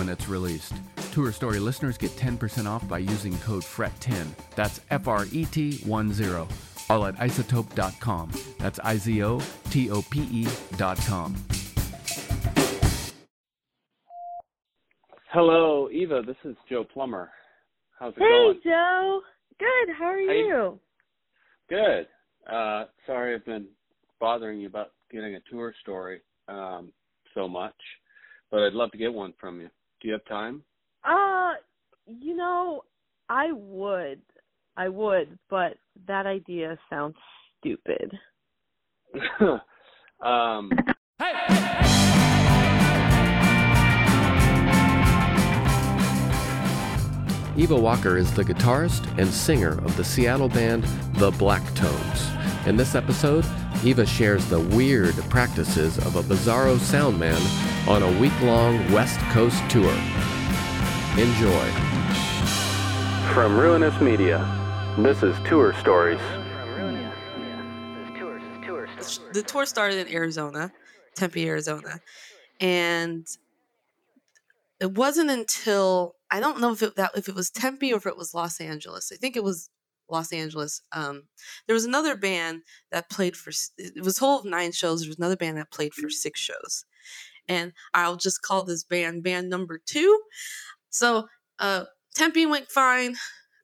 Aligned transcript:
when 0.00 0.08
it's 0.08 0.28
released. 0.28 0.72
Tour 1.12 1.30
Story 1.30 1.58
listeners 1.58 1.98
get 1.98 2.10
10% 2.12 2.64
off 2.66 2.88
by 2.88 2.96
using 2.96 3.36
code 3.40 3.62
FRET10. 3.62 4.28
That's 4.56 4.80
F 4.90 5.06
R 5.06 5.26
E 5.30 5.44
T 5.44 5.76
1 5.84 6.12
0. 6.14 6.48
All 6.88 7.04
at 7.04 7.14
izotope.com. 7.16 8.32
That's 8.58 8.78
I 8.82 8.96
Z 8.96 9.22
O 9.22 9.40
T 9.68 9.90
O 9.90 10.00
P 10.10 10.22
E.com. 10.32 11.36
Hello, 15.32 15.90
Eva. 15.90 16.22
This 16.26 16.36
is 16.44 16.56
Joe 16.68 16.82
Plummer. 16.84 17.30
How's 17.98 18.14
it 18.16 18.20
Hey, 18.20 18.24
going? 18.28 18.54
Hey, 18.64 18.70
Joe. 18.70 19.20
Good. 19.58 19.94
How 19.98 20.04
are 20.06 20.16
How 20.16 20.32
you- 20.32 20.46
you? 20.46 20.80
Good. 21.68 22.08
Uh, 22.50 22.86
sorry 23.06 23.34
I've 23.34 23.44
been 23.44 23.68
bothering 24.18 24.60
you 24.60 24.66
about 24.66 24.92
getting 25.10 25.34
a 25.34 25.40
tour 25.50 25.74
story 25.82 26.22
um, 26.48 26.90
so 27.34 27.46
much, 27.46 27.76
but 28.50 28.60
I'd 28.62 28.72
love 28.72 28.90
to 28.92 28.98
get 28.98 29.12
one 29.12 29.34
from 29.38 29.60
you. 29.60 29.68
Do 30.00 30.08
you 30.08 30.12
have 30.14 30.24
time? 30.24 30.62
Uh, 31.04 31.52
you 32.06 32.36
know, 32.36 32.82
I 33.28 33.52
would. 33.52 34.20
I 34.76 34.88
would, 34.88 35.38
but 35.48 35.76
that 36.06 36.26
idea 36.26 36.78
sounds 36.88 37.16
stupid. 37.58 38.12
um, 40.20 40.70
Hey. 41.20 41.34
Eva 47.58 47.76
Walker 47.76 48.16
is 48.16 48.32
the 48.32 48.42
guitarist 48.42 49.06
and 49.18 49.28
singer 49.28 49.72
of 49.84 49.94
the 49.98 50.04
Seattle 50.04 50.48
band 50.48 50.84
The 51.16 51.30
Black 51.32 51.62
Tones. 51.74 52.30
In 52.66 52.76
this 52.76 52.94
episode, 52.94 53.44
Eva 53.82 54.04
shares 54.04 54.44
the 54.46 54.60
weird 54.60 55.14
practices 55.30 55.96
of 55.98 56.16
a 56.16 56.22
bizarro 56.22 56.78
sound 56.78 57.18
man 57.18 57.40
on 57.88 58.02
a 58.02 58.20
week 58.20 58.38
long 58.42 58.76
West 58.92 59.18
Coast 59.30 59.58
tour. 59.70 59.90
Enjoy. 61.16 61.70
From 63.32 63.58
Ruinous 63.58 63.98
Media, 64.02 64.44
this 64.98 65.22
is 65.22 65.34
Tour 65.48 65.72
Stories. 65.80 66.20
the 69.32 69.42
tour 69.42 69.64
started 69.64 70.06
in 70.06 70.14
Arizona, 70.14 70.70
Tempe, 71.14 71.48
Arizona, 71.48 72.00
and 72.60 73.26
it 74.78 74.92
wasn't 74.92 75.30
until 75.30 76.16
I 76.30 76.40
don't 76.40 76.60
know 76.60 76.72
if 76.72 76.82
it 76.82 76.96
that 76.96 77.12
if 77.16 77.30
it 77.30 77.34
was 77.34 77.50
Tempe 77.50 77.94
or 77.94 77.96
if 77.96 78.04
it 78.04 78.18
was 78.18 78.34
Los 78.34 78.60
Angeles. 78.60 79.10
I 79.10 79.16
think 79.16 79.36
it 79.36 79.44
was 79.44 79.70
Los 80.10 80.32
Angeles. 80.32 80.82
Um, 80.92 81.24
there 81.66 81.74
was 81.74 81.84
another 81.84 82.16
band 82.16 82.62
that 82.90 83.10
played 83.10 83.36
for 83.36 83.52
it 83.78 84.04
was 84.04 84.18
whole 84.18 84.40
of 84.40 84.44
nine 84.44 84.72
shows. 84.72 85.00
There 85.00 85.10
was 85.10 85.18
another 85.18 85.36
band 85.36 85.58
that 85.58 85.70
played 85.70 85.94
for 85.94 86.10
six 86.10 86.40
shows, 86.40 86.84
and 87.48 87.72
I'll 87.94 88.16
just 88.16 88.42
call 88.42 88.64
this 88.64 88.84
band 88.84 89.22
band 89.22 89.48
number 89.48 89.80
two. 89.84 90.20
So 90.90 91.28
uh, 91.58 91.84
Tempe 92.14 92.46
went 92.46 92.70
fine. 92.70 93.16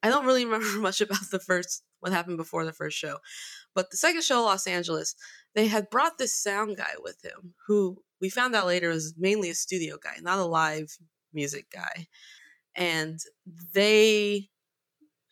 I 0.02 0.08
don't 0.08 0.26
really 0.26 0.44
remember 0.46 0.78
much 0.78 1.00
about 1.00 1.30
the 1.30 1.40
first 1.40 1.82
what 2.00 2.12
happened 2.12 2.36
before 2.36 2.64
the 2.64 2.72
first 2.72 2.96
show, 2.96 3.18
but 3.74 3.90
the 3.90 3.96
second 3.96 4.22
show, 4.22 4.42
Los 4.42 4.66
Angeles, 4.66 5.14
they 5.54 5.66
had 5.66 5.90
brought 5.90 6.18
this 6.18 6.34
sound 6.34 6.76
guy 6.76 6.94
with 7.02 7.24
him 7.24 7.54
who 7.66 7.98
we 8.20 8.30
found 8.30 8.54
out 8.54 8.66
later 8.66 8.88
was 8.88 9.14
mainly 9.18 9.50
a 9.50 9.54
studio 9.54 9.96
guy, 10.02 10.16
not 10.20 10.38
a 10.38 10.44
live 10.44 10.96
music 11.32 11.66
guy. 11.70 12.06
And 12.74 13.18
they 13.72 14.48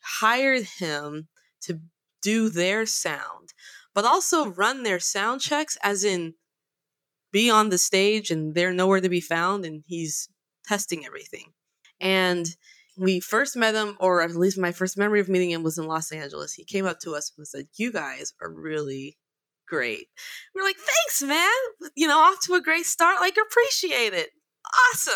hired 0.04 0.65
him 0.78 1.28
to 1.62 1.81
do 2.22 2.48
their 2.48 2.87
sound, 2.87 3.53
but 3.94 4.04
also 4.04 4.47
run 4.47 4.82
their 4.82 5.00
sound 5.00 5.41
checks, 5.41 5.76
as 5.82 6.04
in 6.04 6.34
be 7.32 7.50
on 7.50 7.69
the 7.69 7.78
stage 7.78 8.31
and 8.31 8.54
they're 8.54 8.72
nowhere 8.72 9.00
to 9.00 9.09
be 9.09 9.20
found, 9.20 9.64
and 9.64 9.82
he's 9.87 10.28
testing 10.66 11.04
everything. 11.04 11.53
And 12.00 12.47
we 12.97 13.20
first 13.20 13.56
met 13.56 13.75
him, 13.75 13.97
or 13.98 14.22
at 14.22 14.37
least 14.37 14.59
my 14.59 14.72
first 14.72 14.97
memory 14.97 15.20
of 15.20 15.28
meeting 15.28 15.50
him 15.50 15.62
was 15.62 15.78
in 15.78 15.87
Los 15.87 16.12
Angeles. 16.12 16.53
He 16.53 16.64
came 16.64 16.87
up 16.87 17.00
to 17.00 17.14
us 17.14 17.32
and 17.37 17.47
said, 17.47 17.66
You 17.75 17.93
guys 17.93 18.32
are 18.41 18.50
really 18.50 19.19
great. 19.66 20.06
We're 20.54 20.62
like, 20.62 20.76
Thanks, 20.76 21.22
man. 21.22 21.91
You 21.97 22.06
know, 22.06 22.19
off 22.19 22.38
to 22.47 22.54
a 22.54 22.62
great 22.62 22.87
start. 22.87 23.20
Like, 23.20 23.37
appreciate 23.37 24.14
it. 24.14 24.31
Awesome. 24.93 25.14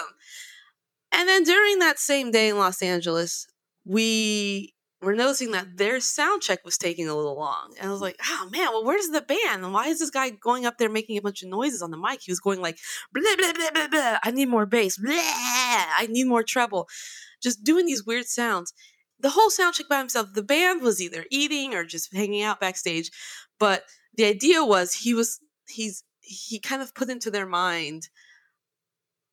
And 1.13 1.29
then 1.29 1.45
during 1.45 1.79
that 1.79 1.99
same 1.99 2.31
day 2.31 2.49
in 2.49 2.59
Los 2.59 2.83
Angeles, 2.83 3.47
we 3.85 4.75
were 5.01 5.15
noticing 5.15 5.53
that 5.53 5.77
their 5.77 6.01
sound 6.01 6.43
check 6.43 6.65
was 6.65 6.77
taking 6.77 7.09
a 7.09 7.15
little 7.15 7.37
long. 7.37 7.73
And 7.79 7.89
I 7.89 7.93
was 7.93 8.01
like, 8.01 8.19
oh 8.25 8.49
man, 8.51 8.69
well, 8.71 8.85
where's 8.85 9.09
the 9.09 9.21
band? 9.21 9.65
And 9.65 9.73
why 9.73 9.87
is 9.87 10.01
this 10.01 10.11
guy 10.11 10.31
going 10.31 10.67
up 10.67 10.79
there 10.79 10.89
making 10.89 11.17
a 11.17 11.23
bunch 11.23 11.43
of 11.43 11.49
noises 11.49 11.83
on 11.83 11.91
the 11.91 11.97
mic? 11.97 12.21
He 12.23 12.33
was 12.33 12.41
going 12.41 12.61
like, 12.61 12.79
blah, 13.13 13.23
blah, 13.37 13.53
blah, 13.53 13.71
blah, 13.73 13.89
blah. 13.89 14.19
I 14.25 14.31
need 14.33 14.49
more 14.49 14.67
bass. 14.67 14.99
Blah, 14.99 15.15
I 15.15 16.09
need 16.11 16.27
more 16.27 16.43
treble. 16.43 16.89
Just 17.41 17.63
doing 17.63 17.87
these 17.87 18.05
weird 18.05 18.27
sounds. 18.27 18.73
The 19.21 19.31
whole 19.31 19.51
sound 19.51 19.75
check 19.75 19.89
by 19.89 19.99
himself, 19.99 20.29
the 20.35 20.43
band 20.43 20.83
was 20.83 21.01
either 21.01 21.25
eating 21.31 21.75
or 21.75 21.85
just 21.85 22.15
hanging 22.15 22.43
out 22.43 22.61
backstage. 22.61 23.11
But 23.59 23.85
the 24.17 24.25
idea 24.25 24.65
was 24.65 24.95
he 24.95 25.15
was, 25.15 25.41
he's, 25.69 26.03
he 26.21 26.59
kind 26.59 26.83
of 26.83 26.95
put 26.95 27.09
into 27.09 27.31
their 27.31 27.47
mind, 27.47 28.09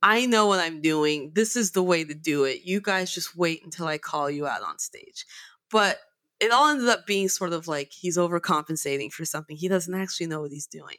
I 0.02 0.28
know 0.28 0.46
what 0.46 0.60
I'm 0.60 0.82
doing. 0.82 1.32
This 1.34 1.56
is 1.56 1.72
the 1.72 1.82
way 1.82 2.04
to 2.04 2.14
do 2.14 2.44
it. 2.44 2.62
You 2.64 2.80
guys 2.80 3.12
just 3.12 3.36
wait 3.36 3.62
until 3.64 3.88
I 3.88 3.98
call 3.98 4.30
you 4.30 4.46
out 4.46 4.62
on 4.62 4.78
stage. 4.78 5.26
But 5.76 6.00
it 6.40 6.54
all 6.54 6.70
ended 6.70 6.88
up 6.88 7.06
being 7.06 7.28
sort 7.28 7.52
of 7.52 7.68
like 7.68 7.92
he's 7.92 8.16
overcompensating 8.16 9.12
for 9.12 9.26
something. 9.26 9.58
He 9.58 9.68
doesn't 9.68 9.94
actually 9.94 10.28
know 10.28 10.40
what 10.40 10.52
he's 10.52 10.68
doing. 10.68 10.96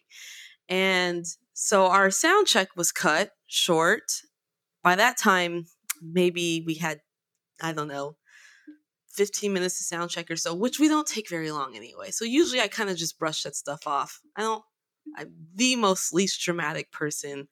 And 0.69 1.25
so 1.55 1.87
our 1.87 2.11
sound 2.11 2.46
check 2.46 2.76
was 2.76 2.93
cut 2.93 3.31
short. 3.46 4.20
By 4.82 4.94
that 4.96 5.17
time, 5.17 5.64
maybe 6.02 6.62
we 6.67 6.75
had, 6.75 7.00
I 7.58 7.73
don't 7.73 7.88
know, 7.88 8.17
15 9.14 9.50
minutes 9.50 9.78
to 9.78 9.84
sound 9.84 10.11
check 10.11 10.31
or 10.31 10.37
so, 10.37 10.55
which 10.55 10.79
we 10.79 10.88
don't 10.88 11.06
take 11.06 11.31
very 11.31 11.50
long 11.50 11.75
anyway. 11.75 12.11
So 12.11 12.26
usually 12.26 12.61
I 12.61 12.69
kind 12.69 12.90
of 12.90 12.99
just 12.99 13.19
brush 13.19 13.44
that 13.44 13.56
stuff 13.56 13.87
off. 13.87 14.20
I 14.37 14.43
don't, 14.43 14.62
I'm 15.17 15.32
the 15.55 15.76
most 15.76 16.12
least 16.12 16.44
dramatic 16.44 16.93
person. 16.93 17.49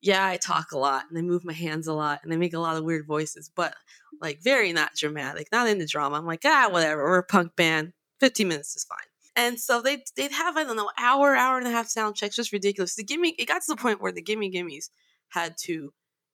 Yeah, 0.00 0.24
I 0.26 0.36
talk 0.36 0.72
a 0.72 0.78
lot 0.78 1.04
and 1.08 1.18
I 1.18 1.22
move 1.22 1.44
my 1.44 1.52
hands 1.52 1.86
a 1.88 1.92
lot 1.92 2.20
and 2.22 2.32
I 2.32 2.36
make 2.36 2.54
a 2.54 2.60
lot 2.60 2.76
of 2.76 2.84
weird 2.84 3.06
voices, 3.06 3.50
but 3.54 3.74
like 4.20 4.40
very 4.42 4.72
not 4.72 4.94
dramatic, 4.94 5.48
not 5.50 5.68
into 5.68 5.86
drama. 5.86 6.16
I'm 6.16 6.26
like, 6.26 6.42
ah, 6.44 6.68
whatever. 6.70 7.02
We're 7.02 7.18
a 7.18 7.22
punk 7.24 7.56
band. 7.56 7.92
15 8.20 8.48
minutes 8.48 8.76
is 8.76 8.84
fine. 8.84 8.98
And 9.36 9.58
so 9.58 9.80
they 9.80 10.02
they'd 10.16 10.32
have 10.32 10.56
I 10.56 10.64
don't 10.64 10.76
know 10.76 10.90
hour 10.98 11.34
hour 11.36 11.58
and 11.58 11.66
a 11.66 11.70
half 11.70 11.88
sound 11.88 12.16
checks, 12.16 12.36
just 12.36 12.52
ridiculous. 12.52 12.96
The 12.96 13.04
gimme 13.04 13.34
it 13.38 13.46
got 13.46 13.62
to 13.62 13.74
the 13.74 13.76
point 13.76 14.00
where 14.00 14.12
the 14.12 14.22
gimme 14.22 14.50
gimmes 14.50 14.90
had 15.28 15.56
to 15.64 15.92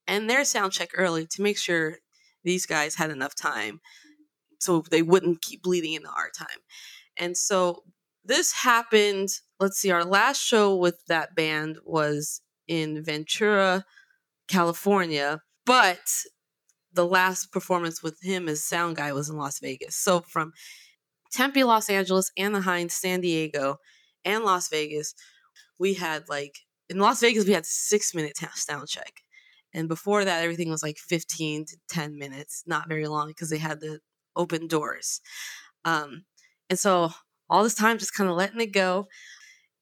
end 0.08 0.28
their 0.28 0.44
sound 0.44 0.72
check 0.72 0.90
early 0.96 1.26
to 1.26 1.42
make 1.42 1.58
sure 1.58 1.98
these 2.44 2.66
guys 2.66 2.94
had 2.94 3.10
enough 3.10 3.34
time 3.34 3.80
so 4.58 4.82
they 4.90 5.02
wouldn't 5.02 5.42
keep 5.42 5.62
bleeding 5.62 5.92
into 5.94 6.08
our 6.08 6.30
time. 6.36 6.60
And 7.18 7.36
so 7.36 7.84
this 8.24 8.52
happened. 8.52 9.28
Let's 9.60 9.78
see, 9.78 9.90
our 9.90 10.04
last 10.04 10.40
show 10.42 10.74
with 10.74 11.04
that 11.08 11.34
band 11.34 11.78
was 11.84 12.40
in 12.68 13.04
Ventura, 13.04 13.84
California, 14.48 15.40
but 15.66 16.00
the 16.92 17.06
last 17.06 17.50
performance 17.52 18.02
with 18.02 18.18
him 18.22 18.48
as 18.48 18.62
sound 18.62 18.96
guy 18.96 19.12
was 19.12 19.28
in 19.28 19.36
Las 19.36 19.58
Vegas. 19.58 19.96
So 19.96 20.20
from 20.20 20.52
Tempe, 21.32 21.64
Los 21.64 21.90
Angeles, 21.90 22.30
Anaheim, 22.36 22.88
San 22.88 23.20
Diego, 23.20 23.78
and 24.24 24.44
Las 24.44 24.68
Vegas, 24.68 25.14
we 25.78 25.94
had 25.94 26.28
like 26.28 26.58
in 26.88 26.98
Las 26.98 27.20
Vegas 27.20 27.46
we 27.46 27.52
had 27.52 27.66
six 27.66 28.14
minute 28.14 28.36
sound 28.54 28.88
check, 28.88 29.22
and 29.72 29.88
before 29.88 30.24
that 30.24 30.44
everything 30.44 30.70
was 30.70 30.82
like 30.82 30.98
fifteen 30.98 31.64
to 31.66 31.76
ten 31.88 32.16
minutes, 32.16 32.62
not 32.66 32.88
very 32.88 33.08
long 33.08 33.28
because 33.28 33.50
they 33.50 33.58
had 33.58 33.80
the 33.80 33.98
open 34.36 34.68
doors, 34.68 35.20
um, 35.84 36.24
and 36.70 36.78
so 36.78 37.10
all 37.50 37.62
this 37.62 37.74
time 37.74 37.98
just 37.98 38.14
kind 38.14 38.30
of 38.30 38.36
letting 38.36 38.60
it 38.60 38.72
go, 38.72 39.06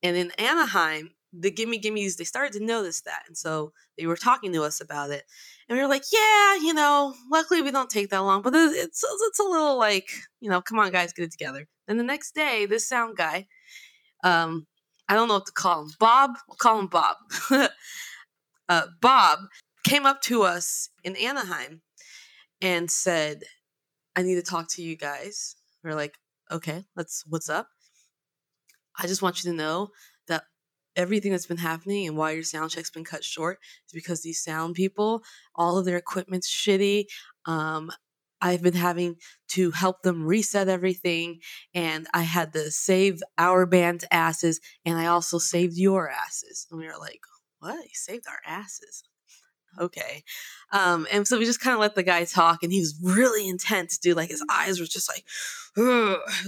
and 0.03 0.17
in 0.17 0.31
Anaheim 0.39 1.11
the 1.33 1.51
gimme 1.51 1.81
gimmies 1.81 2.17
they 2.17 2.25
started 2.25 2.53
to 2.53 2.65
notice 2.65 3.01
that 3.03 3.23
and 3.27 3.37
so 3.37 3.73
they 3.97 4.07
were 4.07 4.17
talking 4.17 4.53
to 4.53 4.63
us 4.63 4.81
about 4.81 5.11
it 5.11 5.25
and 5.69 5.77
we 5.77 5.83
were 5.83 5.89
like 5.89 6.05
yeah 6.13 6.57
you 6.57 6.75
know 6.75 7.15
luckily 7.31 7.63
we 7.63 7.71
don't 7.71 7.91
take 7.91 8.11
that 8.11 8.19
long 8.19 8.43
but 8.43 8.55
it's 8.55 9.03
it's 9.05 9.39
a 9.39 9.43
little 9.43 9.79
like 9.79 10.09
you 10.41 10.51
know 10.51 10.61
come 10.61 10.79
on 10.79 10.91
guys 10.91 11.13
get 11.13 11.25
it 11.25 11.33
together. 11.33 11.67
Then 11.89 11.97
the 11.97 12.05
next 12.05 12.35
day 12.35 12.67
this 12.67 12.87
sound 12.87 13.17
guy 13.17 13.47
um 14.25 14.67
i 15.09 15.15
don't 15.15 15.29
know 15.29 15.35
what 15.35 15.47
to 15.47 15.53
call 15.53 15.83
him 15.83 15.91
bob 15.99 16.31
we'll 16.49 16.57
call 16.57 16.79
him 16.79 16.87
bob 16.87 17.17
uh, 18.69 18.87
bob 19.01 19.39
came 19.85 20.07
up 20.07 20.21
to 20.23 20.43
us 20.43 20.91
in 21.03 21.17
anaheim 21.17 21.83
and 22.61 22.91
said 22.91 23.43
i 24.17 24.23
need 24.23 24.37
to 24.37 24.43
talk 24.43 24.69
to 24.69 24.83
you 24.83 24.97
guys. 24.97 25.57
We 25.83 25.91
we're 25.91 25.97
like 25.97 26.17
okay 26.51 26.85
let's 26.95 27.25
what's 27.29 27.49
up? 27.49 27.69
I 28.99 29.07
just 29.07 29.23
want 29.23 29.43
you 29.43 29.51
to 29.51 29.57
know 29.57 29.89
everything 30.97 31.33
that's 31.33 31.47
been 31.47 31.57
happening 31.57 32.07
and 32.07 32.17
why 32.17 32.33
your 32.33 32.43
sound 32.43 32.71
check's 32.71 32.91
been 32.91 33.05
cut 33.05 33.25
short 33.25 33.59
is 33.87 33.93
because 33.93 34.23
these 34.23 34.43
sound 34.43 34.75
people, 34.75 35.23
all 35.55 35.79
of 35.79 35.85
their 35.85 35.97
equipment's 35.97 36.51
shitty. 36.51 37.07
Um, 37.47 37.91
I've 38.41 38.63
been 38.63 38.75
having 38.75 39.17
to 39.51 39.71
help 39.71 40.03
them 40.03 40.25
reset 40.27 40.69
everything, 40.69 41.41
and 41.75 42.09
I 42.13 42.23
had 42.23 42.53
to 42.55 42.73
save 42.73 43.23
our 43.39 43.67
band's 43.67 44.05
asses, 44.11 44.61
and 44.85 44.99
I 44.99 45.07
also 45.07 45.39
saved 45.39 45.77
your 45.77 46.11
asses. 46.11 46.67
And 46.71 46.81
we 46.81 46.87
were 46.87 46.99
like, 46.99 47.21
"What? 47.61 47.85
You 47.85 47.91
saved 47.95 48.27
our 48.29 48.41
asses?" 48.45 49.05
Okay. 49.79 50.25
Um, 50.73 51.07
and 51.13 51.27
so 51.27 51.39
we 51.39 51.45
just 51.45 51.61
kind 51.61 51.75
of 51.75 51.81
let 51.81 51.95
the 51.95 52.03
guy 52.03 52.25
talk, 52.25 52.63
and 52.63 52.73
he 52.73 52.81
was 52.81 52.99
really 53.03 53.49
intense, 53.49 53.99
dude. 53.99 54.17
Like 54.17 54.31
his 54.31 54.45
eyes 54.51 54.81
were 54.81 54.87
just 54.87 55.09
like, 55.09 55.25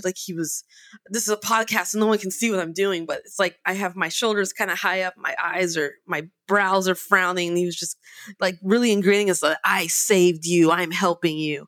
like 0.05 0.17
he 0.17 0.33
was. 0.33 0.65
This 1.09 1.23
is 1.23 1.33
a 1.33 1.37
podcast, 1.37 1.89
so 1.89 1.99
no 1.99 2.07
one 2.07 2.19
can 2.19 2.31
see 2.31 2.51
what 2.51 2.61
I'm 2.61 2.73
doing, 2.73 3.07
but 3.07 3.21
it's 3.21 3.39
like 3.39 3.59
I 3.65 3.75
have 3.75 3.97
my 3.97 4.09
shoulders 4.09 4.53
kind 4.53 4.71
of 4.71 4.79
high 4.79 5.03
up, 5.03 5.15
my 5.17 5.35
eyes 5.43 5.77
are, 5.77 5.95
my 6.07 6.29
brows 6.47 6.89
are 6.89 6.95
frowning, 6.95 7.49
and 7.49 7.59
he 7.59 7.67
was 7.67 7.77
just 7.77 7.99
like 8.41 8.57
really 8.63 8.95
ingraining 8.95 9.31
us 9.31 9.43
like, 9.43 9.59
"I 9.65 9.87
saved 9.87 10.47
you, 10.47 10.71
I'm 10.71 10.91
helping 10.91 11.39
you." 11.39 11.67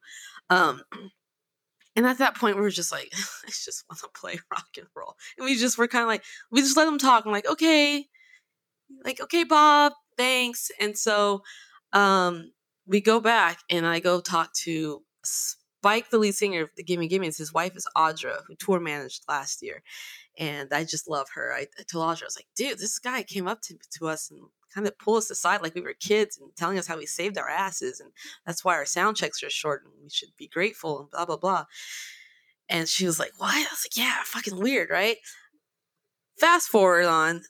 Um, 0.50 0.82
and 1.96 2.06
at 2.06 2.18
that 2.18 2.36
point, 2.36 2.56
we 2.56 2.62
were 2.62 2.70
just 2.70 2.92
like, 2.92 3.10
I 3.46 3.48
just 3.48 3.84
want 3.88 4.00
to 4.00 4.08
play 4.18 4.38
rock 4.50 4.68
and 4.76 4.86
roll, 4.94 5.16
and 5.38 5.44
we 5.44 5.56
just 5.56 5.78
were 5.78 5.88
kind 5.88 6.02
of 6.02 6.08
like, 6.08 6.24
we 6.50 6.60
just 6.60 6.76
let 6.76 6.88
him 6.88 6.98
talk. 6.98 7.24
I'm 7.24 7.32
like, 7.32 7.48
okay, 7.48 8.06
like 9.04 9.20
okay, 9.20 9.44
Bob, 9.44 9.92
thanks. 10.16 10.70
And 10.80 10.96
so 10.96 11.42
um, 11.92 12.52
we 12.86 13.00
go 13.00 13.20
back 13.20 13.58
and 13.70 13.86
I 13.86 14.00
go 14.00 14.20
talk 14.20 14.52
to 14.64 15.02
Spike, 15.24 16.10
the 16.10 16.18
lead 16.18 16.34
singer 16.34 16.62
of 16.62 16.70
the 16.76 16.82
Gimme 16.82 17.08
Gimme. 17.08 17.26
His 17.26 17.52
wife 17.52 17.76
is 17.76 17.86
Audra, 17.96 18.40
who 18.46 18.54
tour 18.54 18.80
managed 18.80 19.24
last 19.28 19.62
year. 19.62 19.82
And 20.38 20.72
I 20.72 20.84
just 20.84 21.08
love 21.08 21.28
her. 21.34 21.52
I, 21.54 21.66
I 21.78 21.82
told 21.90 22.04
Audra, 22.04 22.22
I 22.22 22.26
was 22.26 22.36
like, 22.36 22.48
dude, 22.56 22.78
this 22.78 22.98
guy 22.98 23.22
came 23.22 23.48
up 23.48 23.62
to, 23.62 23.76
to 23.98 24.08
us 24.08 24.30
and 24.30 24.40
kind 24.74 24.86
of 24.86 24.98
pulled 24.98 25.18
us 25.18 25.30
aside 25.30 25.62
like 25.62 25.74
we 25.74 25.80
were 25.80 25.94
kids 25.98 26.38
and 26.38 26.50
telling 26.56 26.78
us 26.78 26.86
how 26.86 26.98
we 26.98 27.06
saved 27.06 27.38
our 27.38 27.48
asses. 27.48 28.00
And 28.00 28.10
that's 28.44 28.64
why 28.64 28.74
our 28.74 28.84
sound 28.84 29.16
checks 29.16 29.42
are 29.42 29.50
short 29.50 29.84
and 29.84 29.92
we 30.02 30.10
should 30.10 30.36
be 30.36 30.48
grateful 30.48 31.00
and 31.00 31.10
blah, 31.10 31.24
blah, 31.24 31.38
blah. 31.38 31.64
And 32.68 32.88
she 32.88 33.06
was 33.06 33.18
like, 33.18 33.32
what? 33.38 33.54
I 33.54 33.60
was 33.60 33.86
like, 33.86 33.96
yeah, 33.96 34.18
fucking 34.24 34.58
weird, 34.60 34.90
right? 34.90 35.16
Fast 36.38 36.68
forward 36.68 37.06
on, 37.06 37.42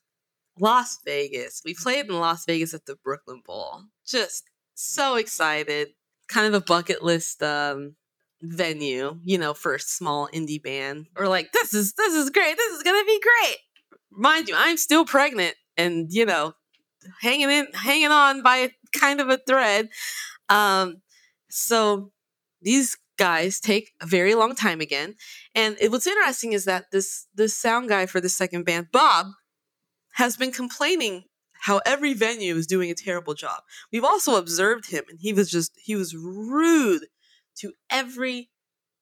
Las 0.58 0.98
Vegas. 1.04 1.62
We 1.64 1.74
played 1.74 2.06
in 2.06 2.18
Las 2.18 2.44
Vegas 2.46 2.74
at 2.74 2.86
the 2.86 2.96
Brooklyn 2.96 3.42
Bowl. 3.44 3.82
Just 4.06 4.44
so 4.74 5.16
excited. 5.16 5.88
Kind 6.28 6.46
of 6.46 6.54
a 6.60 6.64
bucket 6.64 7.02
list 7.02 7.42
um, 7.42 7.96
venue, 8.42 9.18
you 9.24 9.38
know, 9.38 9.54
for 9.54 9.74
a 9.74 9.80
small 9.80 10.28
indie 10.32 10.62
band. 10.62 11.06
We're 11.16 11.28
like, 11.28 11.52
this 11.52 11.74
is 11.74 11.94
this 11.94 12.14
is 12.14 12.30
great. 12.30 12.56
This 12.56 12.76
is 12.76 12.82
gonna 12.82 13.04
be 13.04 13.20
great. 13.20 13.56
Mind 14.10 14.48
you, 14.48 14.54
I'm 14.56 14.76
still 14.76 15.04
pregnant 15.04 15.54
and 15.76 16.08
you 16.10 16.26
know, 16.26 16.54
hanging 17.20 17.50
in 17.50 17.68
hanging 17.74 18.10
on 18.10 18.42
by 18.42 18.72
kind 18.92 19.20
of 19.20 19.28
a 19.28 19.38
thread. 19.38 19.88
Um, 20.48 21.02
so 21.50 22.12
these 22.62 22.96
guys 23.18 23.60
take 23.60 23.92
a 24.00 24.06
very 24.06 24.34
long 24.34 24.54
time 24.54 24.80
again. 24.80 25.14
And 25.54 25.76
it, 25.80 25.90
what's 25.90 26.06
interesting 26.06 26.52
is 26.52 26.64
that 26.64 26.90
this 26.92 27.26
this 27.34 27.56
sound 27.56 27.88
guy 27.88 28.06
for 28.06 28.20
the 28.20 28.28
second 28.28 28.64
band, 28.64 28.88
Bob, 28.92 29.26
has 30.16 30.36
been 30.36 30.50
complaining 30.50 31.24
how 31.60 31.80
every 31.84 32.14
venue 32.14 32.54
is 32.56 32.66
doing 32.66 32.90
a 32.90 32.94
terrible 32.94 33.34
job. 33.34 33.62
We've 33.92 34.04
also 34.04 34.36
observed 34.36 34.90
him, 34.90 35.04
and 35.10 35.18
he 35.20 35.32
was 35.32 35.50
just, 35.50 35.72
he 35.76 35.94
was 35.94 36.14
rude 36.14 37.06
to 37.58 37.72
every 37.90 38.50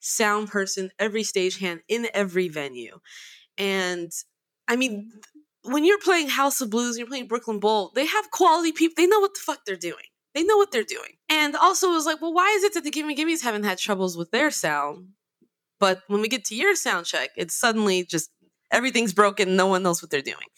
sound 0.01 0.49
person, 0.49 0.91
every 0.99 1.23
stagehand 1.23 1.81
in 1.89 2.09
every 2.13 2.49
venue. 2.49 2.99
And 3.57 4.11
I 4.67 4.77
mean, 4.77 5.13
when 5.63 5.85
you're 5.85 6.01
playing 6.01 6.29
House 6.29 6.61
of 6.61 6.71
Blues, 6.71 6.99
you're 6.99 7.07
playing 7.07 7.29
Brooklyn 7.29 7.61
Bowl, 7.61 7.93
they 7.95 8.07
have 8.07 8.31
quality 8.33 8.73
people. 8.73 8.95
They 8.97 9.07
know 9.07 9.21
what 9.21 9.35
the 9.35 9.41
fuck 9.41 9.61
they're 9.65 9.77
doing. 9.77 10.07
They 10.35 10.43
know 10.43 10.57
what 10.57 10.73
they're 10.73 10.83
doing. 10.83 11.19
And 11.29 11.55
also, 11.55 11.91
it 11.91 11.95
was 11.95 12.07
like, 12.07 12.21
well, 12.21 12.35
why 12.35 12.53
is 12.57 12.65
it 12.65 12.75
that 12.75 12.83
the 12.83 12.91
Gimme 12.91 13.15
Gimmes 13.15 13.43
haven't 13.43 13.63
had 13.63 13.79
troubles 13.79 14.17
with 14.17 14.33
their 14.33 14.51
sound? 14.51 15.11
But 15.79 16.03
when 16.09 16.21
we 16.21 16.29
get 16.29 16.45
to 16.47 16.57
your 16.57 16.75
sound 16.75 17.07
check, 17.07 17.31
it's 17.37 17.55
suddenly 17.55 18.05
just 18.05 18.31
everything's 18.75 19.15
broken. 19.15 19.57
No 19.57 19.67
one 19.67 19.83
knows 19.83 20.03
what 20.03 20.11
they're 20.11 20.23
doing. 20.23 20.49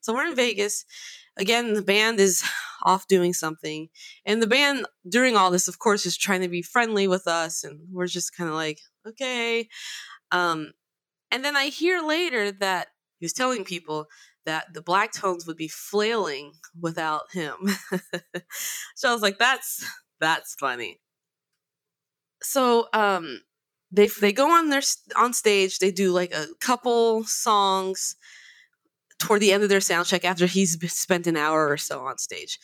So 0.00 0.14
we're 0.14 0.26
in 0.26 0.34
Vegas. 0.34 0.84
Again, 1.36 1.74
the 1.74 1.82
band 1.82 2.18
is 2.18 2.42
off 2.82 3.06
doing 3.06 3.32
something. 3.32 3.88
And 4.24 4.42
the 4.42 4.46
band, 4.46 4.86
during 5.08 5.36
all 5.36 5.50
this, 5.50 5.68
of 5.68 5.78
course, 5.78 6.06
is 6.06 6.16
trying 6.16 6.40
to 6.40 6.48
be 6.48 6.62
friendly 6.62 7.06
with 7.06 7.26
us. 7.26 7.62
And 7.62 7.80
we're 7.92 8.06
just 8.06 8.34
kind 8.34 8.48
of 8.48 8.56
like, 8.56 8.80
okay. 9.06 9.68
Um, 10.32 10.72
and 11.30 11.44
then 11.44 11.56
I 11.56 11.66
hear 11.66 12.00
later 12.00 12.50
that 12.52 12.88
he 13.18 13.24
was 13.24 13.32
telling 13.32 13.64
people 13.64 14.06
that 14.44 14.72
the 14.72 14.82
black 14.82 15.12
tones 15.12 15.46
would 15.46 15.56
be 15.56 15.68
flailing 15.68 16.52
without 16.80 17.32
him. 17.32 17.54
so 18.94 19.10
I 19.10 19.12
was 19.12 19.22
like, 19.22 19.38
that's 19.38 19.84
that's 20.20 20.54
funny. 20.54 21.00
So 22.42 22.86
um 22.92 23.40
they 23.90 24.08
they 24.20 24.32
go 24.32 24.50
on 24.50 24.68
their 24.68 24.82
on 25.16 25.32
stage 25.32 25.78
they 25.78 25.90
do 25.90 26.12
like 26.12 26.32
a 26.32 26.46
couple 26.60 27.24
songs 27.24 28.16
toward 29.18 29.40
the 29.40 29.52
end 29.52 29.62
of 29.62 29.68
their 29.68 29.80
sound 29.80 30.06
check 30.06 30.24
after 30.24 30.46
he's 30.46 30.78
spent 30.92 31.26
an 31.26 31.36
hour 31.36 31.68
or 31.68 31.76
so 31.76 32.00
on 32.00 32.18
stage. 32.18 32.58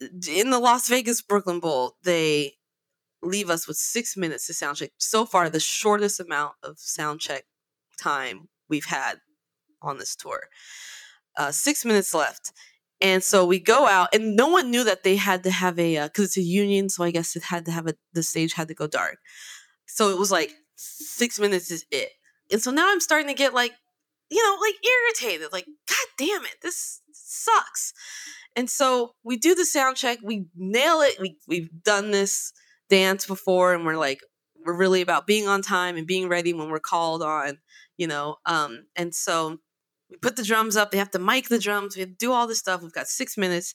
In 0.00 0.50
the 0.50 0.58
las 0.58 0.88
vegas 0.88 1.22
brooklyn 1.22 1.60
bowl 1.60 1.96
they 2.02 2.54
leave 3.22 3.48
us 3.48 3.66
with 3.66 3.76
six 3.76 4.16
minutes 4.16 4.46
to 4.46 4.54
sound 4.54 4.76
check. 4.76 4.90
So 4.98 5.24
far 5.24 5.48
the 5.48 5.60
shortest 5.60 6.20
amount 6.20 6.54
of 6.62 6.78
sound 6.78 7.20
check 7.20 7.44
time 7.98 8.48
we've 8.68 8.86
had 8.86 9.16
on 9.82 9.98
this 9.98 10.16
tour. 10.16 10.48
Uh, 11.36 11.50
six 11.50 11.84
minutes 11.84 12.14
left. 12.14 12.52
And 13.00 13.22
so 13.22 13.44
we 13.44 13.58
go 13.58 13.86
out 13.86 14.14
and 14.14 14.36
no 14.36 14.48
one 14.48 14.70
knew 14.70 14.84
that 14.84 15.02
they 15.02 15.16
had 15.16 15.42
to 15.44 15.50
have 15.50 15.78
a 15.78 16.04
because 16.04 16.22
uh, 16.22 16.24
it's 16.24 16.36
a 16.38 16.42
union 16.42 16.88
so 16.88 17.04
i 17.04 17.10
guess 17.10 17.36
it 17.36 17.42
had 17.42 17.64
to 17.66 17.72
have 17.72 17.86
a 17.86 17.94
the 18.12 18.22
stage 18.22 18.54
had 18.54 18.68
to 18.68 18.74
go 18.74 18.86
dark 18.86 19.18
so 19.94 20.10
it 20.10 20.18
was 20.18 20.32
like 20.32 20.52
six 20.74 21.38
minutes 21.38 21.70
is 21.70 21.86
it. 21.92 22.08
And 22.50 22.60
so 22.60 22.72
now 22.72 22.90
I'm 22.90 22.98
starting 22.98 23.28
to 23.28 23.34
get 23.34 23.54
like, 23.54 23.70
you 24.28 24.42
know, 24.42 24.58
like 24.60 24.74
irritated. 24.84 25.52
Like, 25.52 25.66
God 25.66 26.06
damn 26.18 26.42
it, 26.42 26.56
this 26.62 27.00
sucks. 27.12 27.92
And 28.56 28.68
so 28.68 29.14
we 29.22 29.36
do 29.36 29.54
the 29.54 29.64
sound 29.64 29.96
check, 29.96 30.18
we 30.20 30.46
nail 30.56 31.00
it. 31.00 31.20
We 31.20 31.36
we've 31.46 31.70
done 31.84 32.10
this 32.10 32.52
dance 32.90 33.24
before, 33.24 33.72
and 33.72 33.86
we're 33.86 33.96
like, 33.96 34.18
we're 34.66 34.76
really 34.76 35.00
about 35.00 35.28
being 35.28 35.46
on 35.46 35.62
time 35.62 35.96
and 35.96 36.08
being 36.08 36.28
ready 36.28 36.52
when 36.52 36.70
we're 36.70 36.80
called 36.80 37.22
on, 37.22 37.58
you 37.96 38.08
know. 38.08 38.38
Um, 38.46 38.86
and 38.96 39.14
so 39.14 39.58
we 40.10 40.16
put 40.16 40.34
the 40.34 40.42
drums 40.42 40.76
up. 40.76 40.90
They 40.90 40.98
have 40.98 41.12
to 41.12 41.20
mic 41.20 41.48
the 41.48 41.60
drums. 41.60 41.94
We 41.94 42.00
have 42.00 42.10
to 42.10 42.16
do 42.16 42.32
all 42.32 42.48
this 42.48 42.58
stuff. 42.58 42.82
We've 42.82 42.92
got 42.92 43.06
six 43.06 43.36
minutes, 43.36 43.74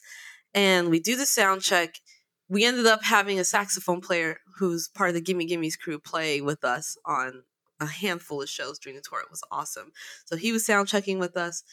and 0.54 0.90
we 0.90 1.00
do 1.00 1.16
the 1.16 1.26
sound 1.26 1.62
check. 1.62 1.96
We 2.50 2.65
ended 2.65 2.88
up 2.88 3.03
having 3.03 3.39
a 3.39 3.46
saxophone 3.46 4.01
player 4.01 4.39
who's 4.58 4.88
part 4.88 5.10
of 5.10 5.15
the 5.15 5.22
Gimme 5.22 5.46
Gimme's 5.46 5.75
crew 5.75 6.00
play 6.00 6.41
with 6.41 6.63
us 6.63 6.98
on 7.06 7.44
a 7.79 7.86
handful 7.86 8.41
of 8.41 8.50
shows 8.50 8.79
during 8.79 8.96
the 8.96 9.03
tour. 9.08 9.22
It 9.22 9.32
was 9.32 9.44
awesome. 9.51 9.91
So 10.25 10.36
he 10.36 10.51
was 10.51 10.65
sound 10.65 10.88
checking 10.88 11.20
with 11.20 11.38
us. 11.38 11.63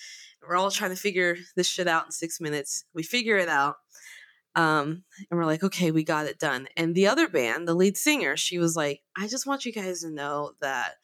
We're 0.47 0.57
all 0.57 0.71
trying 0.71 0.91
to 0.91 0.97
figure 0.97 1.37
this 1.57 1.67
shit 1.67 1.89
out 1.89 2.05
in 2.07 2.13
six 2.13 2.41
minutes. 2.41 2.85
We 2.95 3.03
figure 3.03 3.39
it 3.39 3.49
out. 3.49 3.77
Um, 4.55 5.05
and 5.31 5.39
we're 5.39 5.47
like, 5.47 5.65
okay, 5.65 5.91
we 5.91 6.05
got 6.05 6.27
it 6.27 6.39
done. 6.39 6.69
And 6.77 6.95
the 6.95 7.09
other 7.09 7.29
band, 7.29 7.67
the 7.67 7.75
lead 7.75 7.97
singer, 7.97 8.37
she 8.37 8.59
was 8.59 8.77
like, 8.77 9.03
I 9.17 9.29
just 9.29 9.47
want 9.47 9.67
you 9.67 9.73
guys 9.73 10.01
to 10.01 10.11
know 10.11 10.53
that 10.61 10.95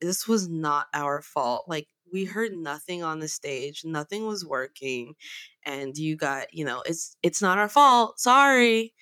this 0.00 0.28
was 0.28 0.48
not 0.48 0.86
our 0.92 1.22
fault. 1.22 1.64
Like, 1.68 1.88
we 2.12 2.24
heard 2.24 2.52
nothing 2.52 3.02
on 3.02 3.20
the 3.20 3.28
stage, 3.28 3.84
nothing 3.84 4.26
was 4.26 4.44
working, 4.44 5.14
and 5.64 5.96
you 5.96 6.16
got, 6.16 6.52
you 6.52 6.64
know, 6.64 6.82
it's 6.86 7.16
it's 7.22 7.42
not 7.42 7.58
our 7.58 7.68
fault. 7.68 8.20
Sorry. 8.20 8.94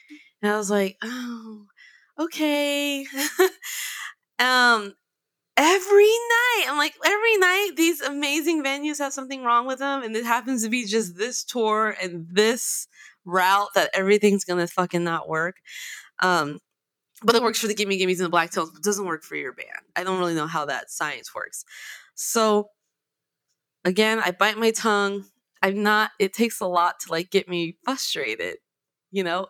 And 0.42 0.52
I 0.52 0.56
was 0.56 0.70
like, 0.70 0.96
oh, 1.02 1.66
okay. 2.18 3.06
um, 4.38 4.94
every 5.56 6.04
night. 6.04 6.64
I'm 6.68 6.76
like, 6.76 6.94
every 7.04 7.36
night 7.38 7.70
these 7.76 8.00
amazing 8.00 8.62
venues 8.62 8.98
have 8.98 9.12
something 9.12 9.42
wrong 9.42 9.66
with 9.66 9.78
them, 9.78 10.02
and 10.02 10.16
it 10.16 10.24
happens 10.24 10.62
to 10.64 10.68
be 10.70 10.84
just 10.86 11.16
this 11.16 11.44
tour 11.44 11.96
and 12.02 12.26
this 12.30 12.88
route 13.24 13.68
that 13.74 13.90
everything's 13.94 14.44
gonna 14.44 14.66
fucking 14.66 15.04
not 15.04 15.28
work. 15.28 15.56
Um, 16.22 16.60
but 17.22 17.34
it 17.34 17.42
works 17.42 17.60
for 17.60 17.66
the 17.66 17.74
Gimme 17.74 17.98
Gimmes 17.98 18.18
and 18.18 18.26
the 18.26 18.30
Black 18.30 18.50
Tones, 18.50 18.70
but 18.70 18.82
doesn't 18.82 19.06
work 19.06 19.22
for 19.24 19.36
your 19.36 19.52
band. 19.52 19.68
I 19.96 20.04
don't 20.04 20.18
really 20.18 20.34
know 20.34 20.46
how 20.46 20.66
that 20.66 20.90
science 20.90 21.34
works. 21.34 21.64
So 22.14 22.70
again, 23.86 24.20
I 24.22 24.32
bite 24.32 24.58
my 24.58 24.72
tongue. 24.72 25.24
I'm 25.62 25.82
not, 25.82 26.10
it 26.18 26.34
takes 26.34 26.60
a 26.60 26.66
lot 26.66 27.00
to 27.00 27.10
like 27.10 27.30
get 27.30 27.48
me 27.48 27.78
frustrated, 27.84 28.56
you 29.10 29.24
know? 29.24 29.46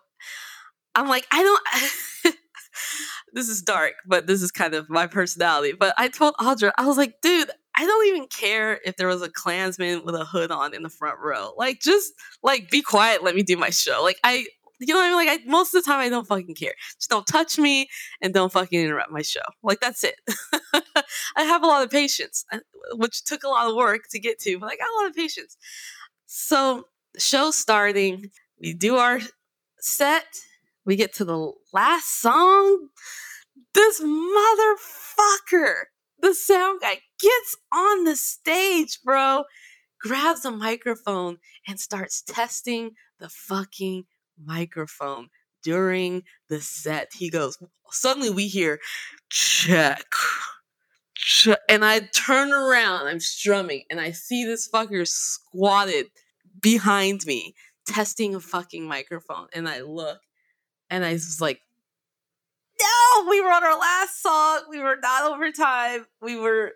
I'm 0.95 1.07
like, 1.09 1.27
I 1.31 1.43
don't 1.43 2.35
this 3.33 3.49
is 3.49 3.61
dark, 3.61 3.93
but 4.05 4.25
this 4.25 4.41
is 4.41 4.51
kind 4.51 4.73
of 4.73 4.89
my 4.89 5.07
personality. 5.07 5.73
But 5.77 5.93
I 5.97 6.07
told 6.07 6.35
Audra, 6.35 6.71
I 6.77 6.85
was 6.85 6.97
like, 6.97 7.21
dude, 7.21 7.49
I 7.75 7.85
don't 7.85 8.07
even 8.07 8.27
care 8.27 8.79
if 8.85 8.95
there 8.95 9.07
was 9.07 9.21
a 9.21 9.29
Klansman 9.29 10.03
with 10.05 10.15
a 10.15 10.25
hood 10.25 10.51
on 10.51 10.73
in 10.73 10.83
the 10.83 10.89
front 10.89 11.19
row. 11.19 11.53
Like, 11.57 11.79
just 11.81 12.13
like 12.41 12.69
be 12.69 12.81
quiet, 12.81 13.23
let 13.23 13.35
me 13.35 13.43
do 13.43 13.57
my 13.57 13.69
show. 13.69 14.01
Like, 14.01 14.17
I, 14.23 14.47
you 14.79 14.93
know 14.93 14.99
what 14.99 15.05
I 15.05 15.07
mean? 15.09 15.27
Like, 15.27 15.41
I, 15.41 15.43
most 15.45 15.73
of 15.73 15.83
the 15.83 15.89
time, 15.89 15.99
I 15.99 16.09
don't 16.09 16.27
fucking 16.27 16.55
care. 16.55 16.73
Just 16.95 17.09
don't 17.09 17.25
touch 17.27 17.57
me 17.57 17.87
and 18.21 18.33
don't 18.33 18.51
fucking 18.51 18.79
interrupt 18.79 19.11
my 19.11 19.21
show. 19.21 19.41
Like, 19.63 19.79
that's 19.79 20.03
it. 20.03 20.15
I 21.35 21.43
have 21.43 21.63
a 21.63 21.67
lot 21.67 21.83
of 21.83 21.89
patience, 21.89 22.45
uh, 22.51 22.59
which 22.93 23.23
took 23.23 23.43
a 23.43 23.49
lot 23.49 23.69
of 23.69 23.75
work 23.75 24.03
to 24.11 24.19
get 24.19 24.39
to, 24.39 24.59
but 24.59 24.67
I 24.67 24.75
got 24.75 24.89
a 24.89 24.97
lot 25.01 25.09
of 25.09 25.15
patience. 25.15 25.57
So, 26.25 26.87
show 27.17 27.51
starting. 27.51 28.31
We 28.59 28.73
do 28.73 28.97
our 28.97 29.19
set 29.79 30.25
we 30.87 30.95
get 30.95 31.13
to 31.15 31.25
the 31.25 31.51
last 31.73 32.21
song. 32.21 32.87
This 33.73 34.01
motherfucker, 34.01 35.73
the 36.19 36.33
sound 36.33 36.79
guy, 36.81 37.01
gets 37.19 37.57
on 37.73 38.05
the 38.05 38.15
stage, 38.15 38.99
bro, 39.03 39.43
grabs 40.01 40.45
a 40.45 40.51
microphone 40.51 41.39
and 41.67 41.77
starts 41.77 42.21
testing 42.21 42.91
the 43.19 43.27
fucking 43.27 44.05
microphone 44.43 45.29
during 45.63 46.23
the 46.49 46.61
set. 46.61 47.11
He 47.13 47.29
goes, 47.29 47.57
suddenly 47.89 48.29
we 48.29 48.47
hear, 48.47 48.79
check. 49.29 50.05
check. 51.15 51.59
And 51.67 51.83
I 51.83 51.99
turn 51.99 52.51
around, 52.53 53.07
I'm 53.07 53.19
strumming, 53.19 53.83
and 53.89 53.99
I 53.99 54.11
see 54.11 54.45
this 54.45 54.69
fucker 54.69 55.07
squatted 55.07 56.07
behind 56.61 57.25
me, 57.25 57.55
testing 57.85 58.35
a 58.35 58.39
fucking 58.39 58.87
microphone. 58.87 59.47
And 59.53 59.67
I 59.67 59.81
look, 59.81 60.19
and 60.89 61.03
I 61.03 61.13
was 61.13 61.41
like, 61.41 61.61
no, 62.79 63.29
we 63.29 63.41
were 63.41 63.51
on 63.51 63.63
our 63.63 63.77
last 63.77 64.21
song. 64.21 64.61
We 64.69 64.79
were 64.79 64.97
not 65.01 65.31
over 65.31 65.51
time. 65.51 66.05
We 66.21 66.37
were, 66.39 66.73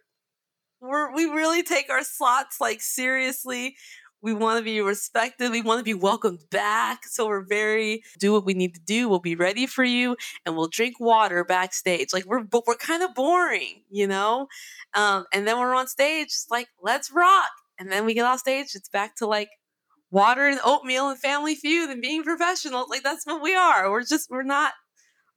we're, 0.82 1.14
we 1.14 1.26
really 1.26 1.64
take 1.64 1.90
our 1.90 2.04
slots 2.04 2.60
like 2.60 2.82
seriously. 2.82 3.76
We 4.22 4.34
want 4.34 4.60
to 4.60 4.64
be 4.64 4.82
respected. 4.82 5.52
We 5.52 5.62
want 5.62 5.80
to 5.80 5.84
be 5.84 5.94
welcomed 5.94 6.42
back. 6.52 7.06
So 7.06 7.28
we're 7.28 7.46
very 7.46 8.04
do 8.20 8.32
what 8.34 8.46
we 8.46 8.54
need 8.54 8.76
to 8.76 8.82
do. 8.82 9.10
We'll 9.10 9.20
be 9.20 9.36
ready 9.36 9.66
for 9.68 9.84
you, 9.84 10.16
and 10.46 10.56
we'll 10.56 10.68
drink 10.68 11.00
water 11.00 11.44
backstage. 11.44 12.14
Like 12.14 12.26
we're, 12.26 12.44
we're 12.52 12.76
kind 12.76 13.04
of 13.04 13.16
boring, 13.16 13.84
you 13.90 14.08
know. 14.08 14.48
Um, 14.94 15.26
and 15.34 15.48
then 15.48 15.60
we're 15.60 15.76
on 15.76 15.88
stage, 15.88 16.34
like 16.50 16.68
let's 16.82 17.12
rock. 17.12 17.50
And 17.80 17.92
then 17.92 18.06
we 18.06 18.14
get 18.14 18.26
off 18.26 18.40
stage. 18.40 18.76
It's 18.76 18.90
back 18.90 19.16
to 19.18 19.26
like 19.26 19.50
water 20.12 20.46
and 20.46 20.60
oatmeal 20.64 21.10
and 21.10 21.18
family 21.18 21.56
feud 21.56 21.90
and 21.90 22.02
being 22.02 22.22
professional 22.22 22.86
like 22.90 23.02
that's 23.02 23.26
what 23.26 23.42
we 23.42 23.56
are 23.56 23.90
we're 23.90 24.04
just 24.04 24.30
we're 24.30 24.44
not 24.44 24.74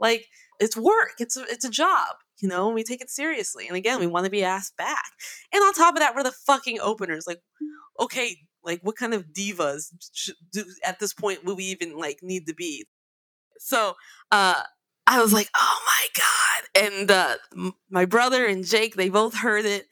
like 0.01 0.27
it's 0.59 0.77
work 0.77 1.13
it's 1.19 1.37
a, 1.37 1.45
it's 1.45 1.65
a 1.65 1.71
job 1.71 2.09
you 2.41 2.49
know 2.49 2.69
we 2.69 2.83
take 2.83 3.01
it 3.01 3.09
seriously 3.09 3.69
and 3.69 3.77
again 3.77 4.01
we 4.01 4.07
want 4.07 4.25
to 4.25 4.31
be 4.31 4.43
asked 4.43 4.77
back 4.77 5.13
and 5.53 5.63
on 5.63 5.73
top 5.73 5.95
of 5.95 6.01
that 6.01 6.15
we're 6.15 6.25
the 6.25 6.33
fucking 6.33 6.81
openers 6.81 7.25
like 7.27 7.41
okay 8.01 8.37
like 8.65 8.81
what 8.83 8.97
kind 8.97 9.15
of 9.15 9.27
divas 9.27 9.93
do, 10.53 10.65
at 10.85 10.99
this 10.99 11.15
point 11.15 11.45
will 11.45 11.57
we 11.57 11.65
even 11.65 11.97
like 11.97 12.19
need 12.23 12.47
to 12.47 12.55
be 12.55 12.87
so 13.59 13.95
uh 14.33 14.63
i 15.07 15.21
was 15.21 15.33
like 15.33 15.49
oh 15.57 15.79
my 15.87 16.07
god 16.17 16.87
and 16.91 17.11
uh 17.11 17.71
my 17.91 18.05
brother 18.05 18.47
and 18.47 18.65
jake 18.65 18.95
they 18.97 19.09
both 19.09 19.37
heard 19.37 19.65
it 19.65 19.87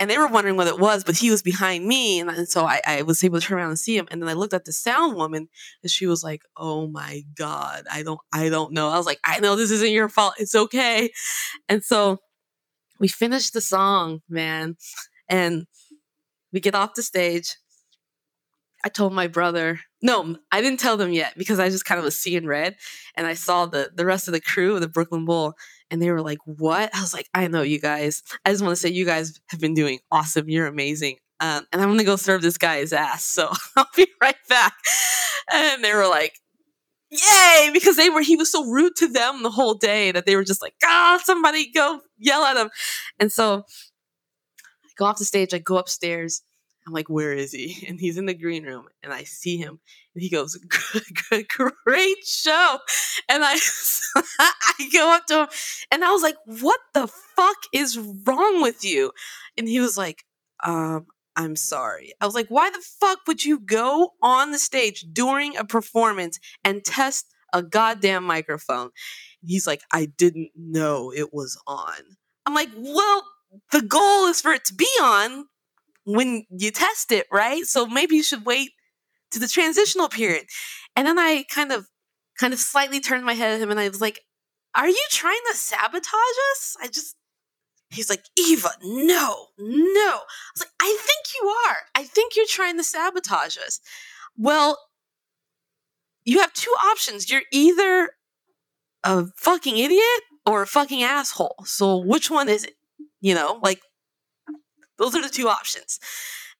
and 0.00 0.10
they 0.10 0.18
were 0.18 0.26
wondering 0.26 0.56
what 0.56 0.66
it 0.66 0.78
was, 0.78 1.04
but 1.04 1.16
he 1.16 1.30
was 1.30 1.42
behind 1.42 1.86
me, 1.86 2.18
and, 2.18 2.28
and 2.28 2.48
so 2.48 2.64
I, 2.64 2.80
I, 2.86 3.02
was 3.02 3.22
able 3.22 3.40
to 3.40 3.46
turn 3.46 3.58
around 3.58 3.68
and 3.68 3.78
see 3.78 3.96
him. 3.96 4.08
And 4.10 4.20
then 4.20 4.28
I 4.28 4.32
looked 4.32 4.52
at 4.52 4.64
the 4.64 4.72
sound 4.72 5.14
woman, 5.14 5.48
and 5.82 5.90
she 5.90 6.06
was 6.06 6.24
like, 6.24 6.42
"Oh 6.56 6.88
my 6.88 7.22
god, 7.36 7.84
I 7.90 8.02
don't, 8.02 8.20
I 8.32 8.48
don't 8.48 8.72
know." 8.72 8.88
I 8.88 8.96
was 8.96 9.06
like, 9.06 9.20
"I 9.24 9.38
know 9.38 9.54
this 9.54 9.70
isn't 9.70 9.92
your 9.92 10.08
fault. 10.08 10.34
It's 10.38 10.54
okay." 10.54 11.10
And 11.68 11.84
so 11.84 12.18
we 12.98 13.08
finished 13.08 13.52
the 13.52 13.60
song, 13.60 14.20
man, 14.28 14.76
and 15.28 15.66
we 16.52 16.60
get 16.60 16.74
off 16.74 16.94
the 16.94 17.02
stage. 17.02 17.56
I 18.84 18.90
told 18.90 19.14
my 19.14 19.28
brother, 19.28 19.80
no, 20.02 20.36
I 20.52 20.60
didn't 20.60 20.78
tell 20.78 20.98
them 20.98 21.12
yet 21.12 21.32
because 21.38 21.58
I 21.58 21.70
just 21.70 21.86
kind 21.86 21.98
of 21.98 22.04
was 22.04 22.16
seeing 22.18 22.46
red, 22.46 22.76
and 23.16 23.26
I 23.26 23.32
saw 23.32 23.64
the 23.64 23.90
the 23.94 24.04
rest 24.04 24.28
of 24.28 24.32
the 24.32 24.40
crew 24.40 24.74
of 24.74 24.82
the 24.82 24.88
Brooklyn 24.88 25.24
Bowl, 25.24 25.54
and 25.90 26.02
they 26.02 26.10
were 26.10 26.20
like, 26.20 26.38
What? 26.44 26.94
I 26.94 27.00
was 27.00 27.14
like, 27.14 27.28
I 27.32 27.48
know 27.48 27.62
you 27.62 27.80
guys. 27.80 28.22
I 28.44 28.50
just 28.50 28.62
want 28.62 28.72
to 28.72 28.80
say 28.80 28.90
you 28.90 29.06
guys 29.06 29.40
have 29.48 29.60
been 29.60 29.74
doing 29.74 30.00
awesome. 30.12 30.50
You're 30.50 30.66
amazing. 30.66 31.16
Um, 31.40 31.66
and 31.72 31.82
I'm 31.82 31.96
to 31.96 32.04
go 32.04 32.16
serve 32.16 32.42
this 32.42 32.58
guy 32.58 32.78
his 32.78 32.92
ass. 32.92 33.24
So 33.24 33.50
I'll 33.76 33.88
be 33.96 34.06
right 34.20 34.36
back. 34.48 34.74
And 35.52 35.82
they 35.82 35.94
were 35.94 36.08
like, 36.08 36.34
Yay! 37.10 37.70
Because 37.72 37.96
they 37.96 38.10
were, 38.10 38.22
he 38.22 38.36
was 38.36 38.50
so 38.50 38.64
rude 38.64 38.96
to 38.96 39.08
them 39.08 39.42
the 39.42 39.50
whole 39.50 39.74
day 39.74 40.12
that 40.12 40.26
they 40.26 40.36
were 40.36 40.44
just 40.44 40.62
like, 40.62 40.74
Ah, 40.84 41.20
somebody 41.22 41.70
go 41.72 42.00
yell 42.18 42.44
at 42.44 42.56
him. 42.56 42.70
And 43.18 43.32
so 43.32 43.64
I 44.84 44.88
go 44.96 45.06
off 45.06 45.18
the 45.18 45.24
stage, 45.24 45.54
I 45.54 45.58
go 45.58 45.78
upstairs. 45.78 46.42
I'm 46.86 46.92
like, 46.92 47.08
where 47.08 47.32
is 47.32 47.52
he? 47.52 47.86
And 47.88 48.00
he's 48.00 48.18
in 48.18 48.26
the 48.26 48.34
green 48.34 48.64
room, 48.64 48.86
and 49.02 49.12
I 49.12 49.24
see 49.24 49.56
him, 49.56 49.80
and 50.14 50.22
he 50.22 50.28
goes, 50.28 50.56
good, 50.92 51.02
good, 51.30 51.46
great 51.84 52.24
show. 52.24 52.78
And 53.28 53.42
I, 53.44 53.58
I 54.38 54.88
go 54.92 55.14
up 55.14 55.26
to 55.26 55.42
him, 55.42 55.48
and 55.90 56.04
I 56.04 56.12
was 56.12 56.22
like, 56.22 56.36
what 56.44 56.80
the 56.92 57.08
fuck 57.36 57.56
is 57.72 57.98
wrong 57.98 58.62
with 58.62 58.84
you? 58.84 59.12
And 59.56 59.68
he 59.68 59.80
was 59.80 59.96
like, 59.96 60.24
um, 60.64 61.06
I'm 61.36 61.56
sorry. 61.56 62.12
I 62.20 62.26
was 62.26 62.34
like, 62.34 62.48
why 62.48 62.70
the 62.70 62.84
fuck 63.00 63.20
would 63.26 63.44
you 63.44 63.58
go 63.58 64.12
on 64.22 64.52
the 64.52 64.58
stage 64.58 65.04
during 65.12 65.56
a 65.56 65.64
performance 65.64 66.38
and 66.64 66.84
test 66.84 67.26
a 67.52 67.62
goddamn 67.62 68.24
microphone? 68.24 68.90
He's 69.44 69.66
like, 69.66 69.82
I 69.92 70.06
didn't 70.06 70.50
know 70.56 71.12
it 71.12 71.32
was 71.34 71.60
on. 71.66 72.16
I'm 72.46 72.54
like, 72.54 72.70
well, 72.76 73.24
the 73.72 73.82
goal 73.82 74.26
is 74.26 74.40
for 74.40 74.52
it 74.52 74.64
to 74.66 74.74
be 74.74 74.88
on 75.02 75.46
when 76.04 76.44
you 76.50 76.70
test 76.70 77.12
it, 77.12 77.26
right? 77.32 77.64
So 77.64 77.86
maybe 77.86 78.16
you 78.16 78.22
should 78.22 78.44
wait 78.44 78.72
to 79.30 79.38
the 79.38 79.48
transitional 79.48 80.08
period. 80.08 80.44
And 80.96 81.06
then 81.06 81.18
I 81.18 81.44
kind 81.50 81.72
of 81.72 81.88
kind 82.38 82.52
of 82.52 82.58
slightly 82.58 83.00
turned 83.00 83.24
my 83.24 83.34
head 83.34 83.54
at 83.54 83.60
him 83.60 83.70
and 83.70 83.80
I 83.80 83.88
was 83.88 84.00
like, 84.00 84.20
Are 84.74 84.88
you 84.88 85.06
trying 85.10 85.40
to 85.50 85.56
sabotage 85.56 86.38
us? 86.52 86.76
I 86.80 86.88
just 86.88 87.16
He's 87.90 88.10
like, 88.10 88.24
Eva, 88.36 88.70
no, 88.82 89.46
no. 89.58 90.10
I 90.10 90.50
was 90.54 90.60
like, 90.60 90.70
I 90.80 90.98
think 91.00 91.26
you 91.40 91.48
are. 91.48 91.76
I 91.94 92.04
think 92.04 92.34
you're 92.34 92.46
trying 92.48 92.76
to 92.76 92.84
sabotage 92.84 93.56
us. 93.56 93.80
Well, 94.36 94.78
you 96.24 96.40
have 96.40 96.52
two 96.52 96.74
options. 96.90 97.30
You're 97.30 97.42
either 97.52 98.10
a 99.04 99.26
fucking 99.36 99.76
idiot 99.78 100.22
or 100.44 100.62
a 100.62 100.66
fucking 100.66 101.02
asshole. 101.02 101.56
So 101.66 101.98
which 101.98 102.30
one 102.30 102.48
is 102.48 102.64
it? 102.64 102.74
You 103.20 103.34
know, 103.34 103.60
like 103.62 103.80
those 104.98 105.14
are 105.14 105.22
the 105.22 105.28
two 105.28 105.48
options. 105.48 105.98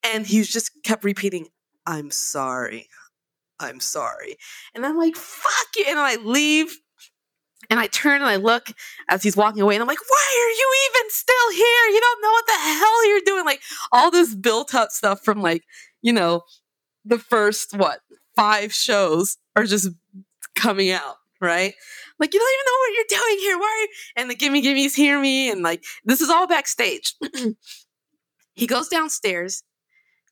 And 0.05 0.26
he 0.26 0.43
just 0.43 0.71
kept 0.85 1.05
repeating, 1.05 1.49
I'm 1.87 2.11
sorry. 2.11 2.88
I'm 3.61 3.81
sorry. 3.81 4.37
And 4.75 4.85
I'm 4.85 4.99
like, 4.99 5.17
fuck 5.17 5.69
it. 5.76 5.88
And 5.88 5.99
I 5.99 6.17
leave. 6.17 6.76
And 7.71 7.81
I 7.81 7.87
turn 7.87 8.21
and 8.21 8.29
I 8.29 8.37
look 8.37 8.73
as 9.09 9.23
he's 9.23 9.38
walking 9.38 9.62
away, 9.62 9.75
and 9.75 9.81
I'm 9.81 9.88
like, 9.88 9.99
why 10.07 10.45
are 10.45 10.50
you 10.50 10.75
even 10.91 11.11
still 11.11 11.50
here? 11.53 11.95
You 11.95 12.00
don't 12.00 12.23
know 12.23 12.31
what 12.31 12.47
the 12.47 12.53
hell 12.53 13.09
you're 13.09 13.21
doing. 13.25 13.47
Like 13.47 13.62
all 13.91 14.11
this 14.11 14.35
built 14.35 14.75
up 14.75 14.91
stuff 14.91 15.25
from 15.25 15.41
like, 15.41 15.62
you 16.03 16.12
know, 16.12 16.43
the 17.07 17.19
first, 17.19 17.75
what, 17.75 18.00
five 18.37 18.73
shows 18.75 19.38
are 19.57 19.64
just 19.64 19.88
coming 20.55 20.91
out, 20.91 21.17
right? 21.41 21.75
Like, 22.19 22.35
you 22.35 22.41
don't 22.41 22.55
even 22.55 22.67
know 22.67 22.79
what 22.81 22.95
you're 22.95 23.21
doing 23.21 23.38
here. 23.41 23.59
Why? 23.59 23.87
And 24.17 24.31
the 24.31 24.35
gimme 24.35 24.62
gimmes 24.62 24.95
hear 24.95 25.21
me. 25.21 25.50
And 25.50 25.62
like, 25.62 25.85
this 26.05 26.21
is 26.21 26.31
all 26.31 26.47
backstage. 26.47 27.14
he 28.54 28.66
goes 28.66 28.88
downstairs. 28.88 29.62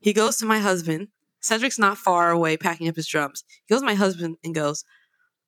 He 0.00 0.12
goes 0.12 0.36
to 0.38 0.46
my 0.46 0.58
husband. 0.58 1.08
Cedric's 1.40 1.78
not 1.78 1.98
far 1.98 2.30
away 2.30 2.56
packing 2.56 2.88
up 2.88 2.96
his 2.96 3.08
drums. 3.08 3.44
He 3.66 3.74
goes 3.74 3.80
to 3.80 3.86
my 3.86 3.94
husband 3.94 4.36
and 4.44 4.54
goes, 4.54 4.84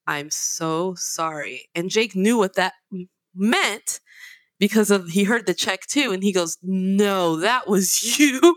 I'm 0.06 0.30
so 0.30 0.94
sorry. 0.96 1.68
And 1.74 1.88
Jake 1.90 2.14
knew 2.14 2.36
what 2.36 2.56
that 2.56 2.74
meant 3.34 4.00
because 4.58 4.90
of 4.90 5.08
he 5.08 5.24
heard 5.24 5.46
the 5.46 5.54
check 5.54 5.80
too 5.86 6.12
and 6.12 6.22
he 6.22 6.32
goes 6.32 6.58
no 6.62 7.36
that 7.36 7.68
was 7.68 8.18
you 8.18 8.56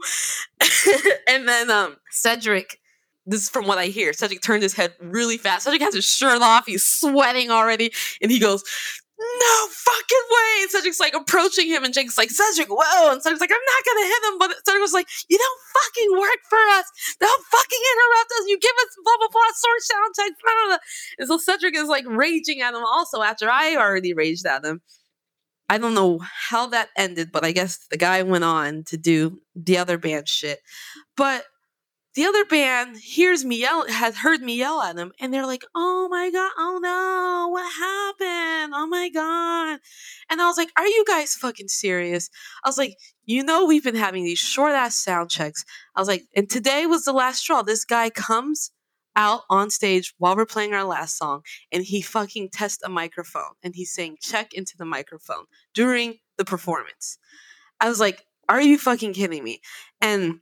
and 1.28 1.48
then 1.48 1.70
um 1.72 1.98
cedric 2.12 2.80
this 3.26 3.42
is 3.42 3.50
from 3.50 3.66
what 3.66 3.78
i 3.78 3.88
hear 3.88 4.14
cedric 4.14 4.42
turned 4.42 4.64
his 4.64 4.74
head 4.76 4.94
really 5.02 5.38
fast 5.38 5.64
cedric 5.64 5.82
has 5.82 5.96
his 5.96 6.06
shirt 6.06 6.42
off 6.42 6.66
he's 6.68 6.84
sweating 6.84 7.50
already 7.50 7.92
and 8.22 8.32
he 8.32 8.40
goes 8.40 8.64
no 9.20 9.68
fucking 9.70 10.26
way. 10.30 10.52
And 10.62 10.72
Cedric's 10.72 11.00
like 11.00 11.14
approaching 11.14 11.68
him, 11.68 11.84
and 11.84 11.94
Jake's 11.94 12.18
like, 12.18 12.30
Cedric, 12.30 12.70
whoa. 12.70 13.12
And 13.12 13.22
Cedric's 13.22 13.42
like, 13.42 13.52
I'm 13.52 13.58
not 13.58 13.86
gonna 13.86 14.08
hit 14.08 14.24
him. 14.30 14.38
But 14.40 14.66
Cedric 14.66 14.82
was 14.82 14.94
like, 14.94 15.08
You 15.28 15.38
don't 15.38 15.62
fucking 15.74 16.12
work 16.20 16.42
for 16.50 16.62
us. 16.78 16.86
Don't 17.20 17.44
fucking 17.46 17.84
interrupt 17.94 18.32
us. 18.40 18.48
You 18.48 18.60
give 18.60 18.78
us 18.86 18.96
blah 19.04 19.18
blah 19.18 19.32
blah 19.32 19.52
sword 19.56 19.82
sound 19.82 20.14
check. 20.16 20.32
Blah, 20.44 20.54
blah, 20.54 20.68
blah. 20.78 20.84
And 21.20 21.28
so 21.28 21.38
Cedric 21.38 21.76
is 21.76 21.90
like 21.90 22.06
raging 22.08 22.62
at 22.62 22.74
him 22.74 22.84
also 22.86 23.22
after 23.22 23.50
I 23.50 23.76
already 23.76 24.14
raged 24.14 24.46
at 24.46 24.64
him. 24.64 24.82
I 25.70 25.78
don't 25.78 25.96
know 25.96 26.20
how 26.20 26.68
that 26.68 26.90
ended, 26.96 27.32
but 27.32 27.44
I 27.44 27.52
guess 27.52 27.88
the 27.92 27.98
guy 27.98 28.24
went 28.24 28.46
on 28.46 28.84
to 28.86 28.98
do 28.98 29.42
the 29.54 29.78
other 29.78 29.98
band 29.98 30.30
shit. 30.30 30.60
But 31.18 31.44
the 32.18 32.26
other 32.26 32.46
band 32.46 32.98
hears 32.98 33.46
me 33.46 33.58
yell, 33.58 33.88
has 33.88 34.18
heard 34.18 34.42
me 34.42 34.58
yell 34.58 34.82
at 34.82 34.96
them, 34.96 35.12
and 35.20 35.32
they're 35.32 35.46
like, 35.46 35.64
"Oh 35.76 36.08
my 36.10 36.32
god, 36.32 36.52
oh 36.58 36.80
no, 36.82 37.50
what 37.52 37.72
happened? 37.72 38.74
Oh 38.76 38.88
my 38.88 39.08
god!" 39.10 39.80
And 40.28 40.42
I 40.42 40.48
was 40.48 40.58
like, 40.58 40.72
"Are 40.76 40.88
you 40.88 41.06
guys 41.08 41.36
fucking 41.36 41.68
serious?" 41.68 42.32
I 42.64 42.70
was 42.70 42.78
like, 42.80 42.98
"You 43.26 43.44
know, 43.44 43.66
we've 43.66 43.84
been 43.84 43.94
having 43.94 44.24
these 44.24 44.40
short 44.40 44.72
ass 44.72 44.96
sound 44.98 45.30
checks." 45.30 45.64
I 45.96 46.02
was 46.02 46.08
like, 46.08 46.24
"And 46.36 46.50
today 46.50 46.88
was 46.88 47.06
the 47.06 47.14
last 47.14 47.42
straw. 47.42 47.62
This 47.62 47.86
guy 47.86 48.10
comes." 48.10 48.72
Out 49.20 49.42
on 49.50 49.72
stage 49.72 50.14
while 50.20 50.36
we're 50.36 50.46
playing 50.46 50.76
our 50.76 50.84
last 50.84 51.18
song, 51.18 51.42
and 51.72 51.84
he 51.84 52.04
fucking 52.04 52.50
tests 52.54 52.84
a 52.84 52.90
microphone 52.90 53.56
and 53.64 53.74
he's 53.74 53.92
saying 53.92 54.18
check 54.22 54.54
into 54.54 54.78
the 54.78 54.86
microphone 54.86 55.46
during 55.74 56.20
the 56.38 56.46
performance. 56.46 57.18
I 57.80 57.90
was 57.90 58.00
like, 58.00 58.28
are 58.50 58.62
you 58.62 58.78
fucking 58.78 59.14
kidding 59.14 59.44
me? 59.44 59.62
And 60.02 60.40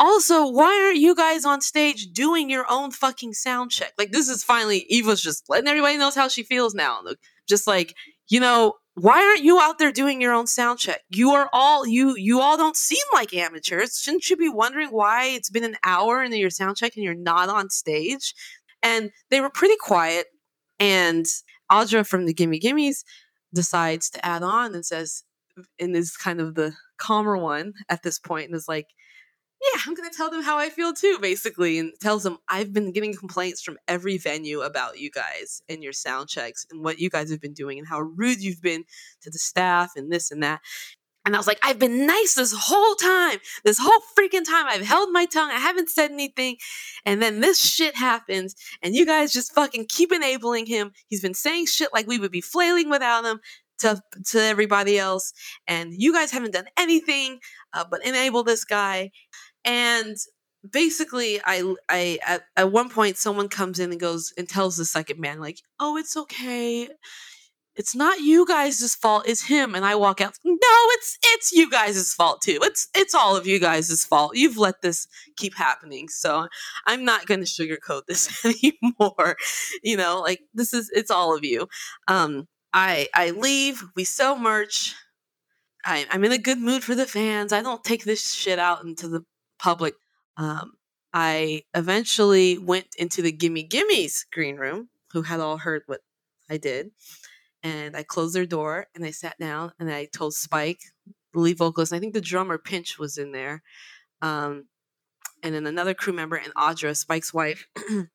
also, 0.00 0.48
why 0.48 0.82
aren't 0.86 0.98
you 0.98 1.14
guys 1.14 1.44
on 1.44 1.60
stage 1.60 2.08
doing 2.12 2.48
your 2.48 2.64
own 2.70 2.90
fucking 2.90 3.34
sound 3.34 3.70
check? 3.70 3.92
Like, 3.98 4.10
this 4.10 4.28
is 4.28 4.42
finally 4.42 4.86
Eva's 4.88 5.22
just 5.22 5.44
letting 5.48 5.68
everybody 5.68 5.98
knows 5.98 6.14
how 6.14 6.26
she 6.26 6.42
feels 6.42 6.74
now. 6.74 7.00
Just 7.46 7.66
like, 7.66 7.94
you 8.28 8.40
know, 8.40 8.74
why 8.94 9.22
aren't 9.22 9.44
you 9.44 9.60
out 9.60 9.78
there 9.78 9.92
doing 9.92 10.20
your 10.20 10.32
own 10.32 10.46
sound 10.46 10.78
check? 10.78 11.02
You 11.10 11.30
are 11.32 11.50
all 11.52 11.86
you 11.86 12.16
you 12.16 12.40
all 12.40 12.56
don't 12.56 12.76
seem 12.76 12.98
like 13.12 13.34
amateurs. 13.34 14.00
Shouldn't 14.00 14.28
you 14.28 14.36
be 14.36 14.48
wondering 14.48 14.88
why 14.88 15.26
it's 15.26 15.50
been 15.50 15.64
an 15.64 15.76
hour 15.84 16.24
into 16.24 16.38
your 16.38 16.50
sound 16.50 16.76
check 16.76 16.96
and 16.96 17.04
you're 17.04 17.14
not 17.14 17.48
on 17.48 17.70
stage? 17.70 18.34
And 18.82 19.10
they 19.30 19.40
were 19.40 19.50
pretty 19.50 19.76
quiet. 19.78 20.26
And 20.78 21.26
Audra 21.70 22.06
from 22.06 22.24
the 22.24 22.34
Gimme 22.34 22.58
Gimmes 22.58 23.04
decides 23.52 24.08
to 24.10 24.24
add 24.24 24.42
on 24.42 24.74
and 24.74 24.84
says, 24.84 25.24
and 25.78 25.94
is 25.94 26.16
kind 26.16 26.40
of 26.40 26.54
the 26.54 26.72
calmer 26.96 27.36
one 27.36 27.74
at 27.90 28.02
this 28.02 28.18
point, 28.18 28.46
and 28.46 28.56
is 28.56 28.66
like, 28.66 28.86
yeah, 29.60 29.80
I'm 29.86 29.94
going 29.94 30.08
to 30.08 30.16
tell 30.16 30.30
them 30.30 30.42
how 30.42 30.56
I 30.56 30.70
feel 30.70 30.94
too, 30.94 31.18
basically. 31.20 31.78
And 31.78 31.92
tells 32.00 32.22
them, 32.22 32.38
I've 32.48 32.72
been 32.72 32.92
getting 32.92 33.14
complaints 33.14 33.62
from 33.62 33.76
every 33.86 34.16
venue 34.16 34.62
about 34.62 34.98
you 34.98 35.10
guys 35.10 35.62
and 35.68 35.82
your 35.82 35.92
sound 35.92 36.28
checks 36.28 36.66
and 36.70 36.82
what 36.82 36.98
you 36.98 37.10
guys 37.10 37.30
have 37.30 37.40
been 37.40 37.52
doing 37.52 37.78
and 37.78 37.86
how 37.86 38.00
rude 38.00 38.40
you've 38.40 38.62
been 38.62 38.84
to 39.22 39.30
the 39.30 39.38
staff 39.38 39.92
and 39.96 40.10
this 40.10 40.30
and 40.30 40.42
that. 40.42 40.60
And 41.26 41.36
I 41.36 41.38
was 41.38 41.46
like, 41.46 41.58
I've 41.62 41.78
been 41.78 42.06
nice 42.06 42.34
this 42.34 42.54
whole 42.56 42.94
time. 42.94 43.38
This 43.62 43.78
whole 43.78 44.00
freaking 44.18 44.46
time. 44.46 44.64
I've 44.66 44.86
held 44.86 45.12
my 45.12 45.26
tongue. 45.26 45.50
I 45.50 45.58
haven't 45.58 45.90
said 45.90 46.10
anything. 46.10 46.56
And 47.04 47.20
then 47.20 47.40
this 47.40 47.60
shit 47.60 47.94
happens. 47.94 48.54
And 48.82 48.94
you 48.94 49.04
guys 49.04 49.30
just 49.30 49.52
fucking 49.52 49.86
keep 49.90 50.12
enabling 50.12 50.66
him. 50.66 50.92
He's 51.08 51.20
been 51.20 51.34
saying 51.34 51.66
shit 51.66 51.92
like 51.92 52.06
we 52.06 52.18
would 52.18 52.32
be 52.32 52.40
flailing 52.40 52.88
without 52.88 53.26
him 53.26 53.40
to, 53.80 54.00
to 54.28 54.40
everybody 54.40 54.98
else. 54.98 55.34
And 55.66 55.92
you 55.94 56.14
guys 56.14 56.30
haven't 56.30 56.54
done 56.54 56.68
anything 56.78 57.40
uh, 57.74 57.84
but 57.90 58.04
enable 58.04 58.42
this 58.42 58.64
guy 58.64 59.10
and 59.64 60.16
basically 60.68 61.40
i 61.44 61.74
i 61.88 62.18
at, 62.26 62.42
at 62.56 62.70
one 62.70 62.88
point 62.90 63.16
someone 63.16 63.48
comes 63.48 63.78
in 63.78 63.90
and 63.90 64.00
goes 64.00 64.32
and 64.36 64.48
tells 64.48 64.76
the 64.76 64.84
second 64.84 65.18
man 65.18 65.40
like 65.40 65.58
oh 65.78 65.96
it's 65.96 66.16
okay. 66.16 66.88
It's 67.76 67.94
not 67.94 68.20
you 68.20 68.44
guys' 68.46 68.94
fault 68.94 69.26
it's 69.26 69.42
him. 69.44 69.74
And 69.74 69.86
i 69.86 69.94
walk 69.94 70.20
out 70.20 70.34
no 70.44 70.56
it's 70.62 71.18
it's 71.24 71.52
you 71.52 71.70
guys' 71.70 72.12
fault 72.12 72.42
too. 72.42 72.58
It's 72.62 72.88
it's 72.94 73.14
all 73.14 73.36
of 73.36 73.46
you 73.46 73.58
guys' 73.58 74.04
fault. 74.04 74.32
You've 74.34 74.58
let 74.58 74.82
this 74.82 75.06
keep 75.36 75.56
happening. 75.56 76.08
So 76.08 76.48
i'm 76.86 77.04
not 77.04 77.26
going 77.26 77.40
to 77.40 77.46
sugarcoat 77.46 78.02
this 78.06 78.44
anymore. 78.62 79.36
You 79.82 79.96
know 79.96 80.20
like 80.20 80.40
this 80.52 80.74
is 80.74 80.90
it's 80.92 81.10
all 81.10 81.34
of 81.34 81.44
you. 81.44 81.68
Um 82.08 82.48
i 82.72 83.08
i 83.14 83.30
leave 83.30 83.82
we 83.96 84.04
sell 84.04 84.38
merch. 84.38 84.94
I, 85.82 86.06
i'm 86.10 86.24
in 86.24 86.32
a 86.32 86.38
good 86.38 86.58
mood 86.58 86.84
for 86.84 86.94
the 86.94 87.06
fans. 87.06 87.52
I 87.52 87.62
don't 87.62 87.82
take 87.82 88.04
this 88.04 88.34
shit 88.34 88.58
out 88.58 88.84
into 88.84 89.08
the 89.08 89.22
public. 89.60 89.94
Um, 90.36 90.72
I 91.12 91.62
eventually 91.74 92.58
went 92.58 92.86
into 92.98 93.22
the 93.22 93.32
Gimme 93.32 93.64
Gimmes 93.64 94.24
green 94.32 94.56
room, 94.56 94.88
who 95.12 95.22
had 95.22 95.40
all 95.40 95.58
heard 95.58 95.82
what 95.86 96.00
I 96.48 96.56
did. 96.56 96.90
And 97.62 97.96
I 97.96 98.02
closed 98.02 98.34
their 98.34 98.46
door 98.46 98.86
and 98.94 99.04
I 99.04 99.10
sat 99.10 99.38
down 99.38 99.72
and 99.78 99.92
I 99.92 100.06
told 100.06 100.34
Spike, 100.34 100.80
the 101.32 101.40
lead 101.40 101.58
vocalist, 101.58 101.92
I 101.92 101.98
think 101.98 102.14
the 102.14 102.20
drummer 102.20 102.58
Pinch 102.58 102.98
was 102.98 103.18
in 103.18 103.32
there. 103.32 103.62
Um, 104.22 104.66
and 105.42 105.54
then 105.54 105.66
another 105.66 105.94
crew 105.94 106.12
member 106.12 106.36
and 106.36 106.54
Audra, 106.54 106.96
Spike's 106.96 107.34
wife. 107.34 107.66
and 107.90 108.08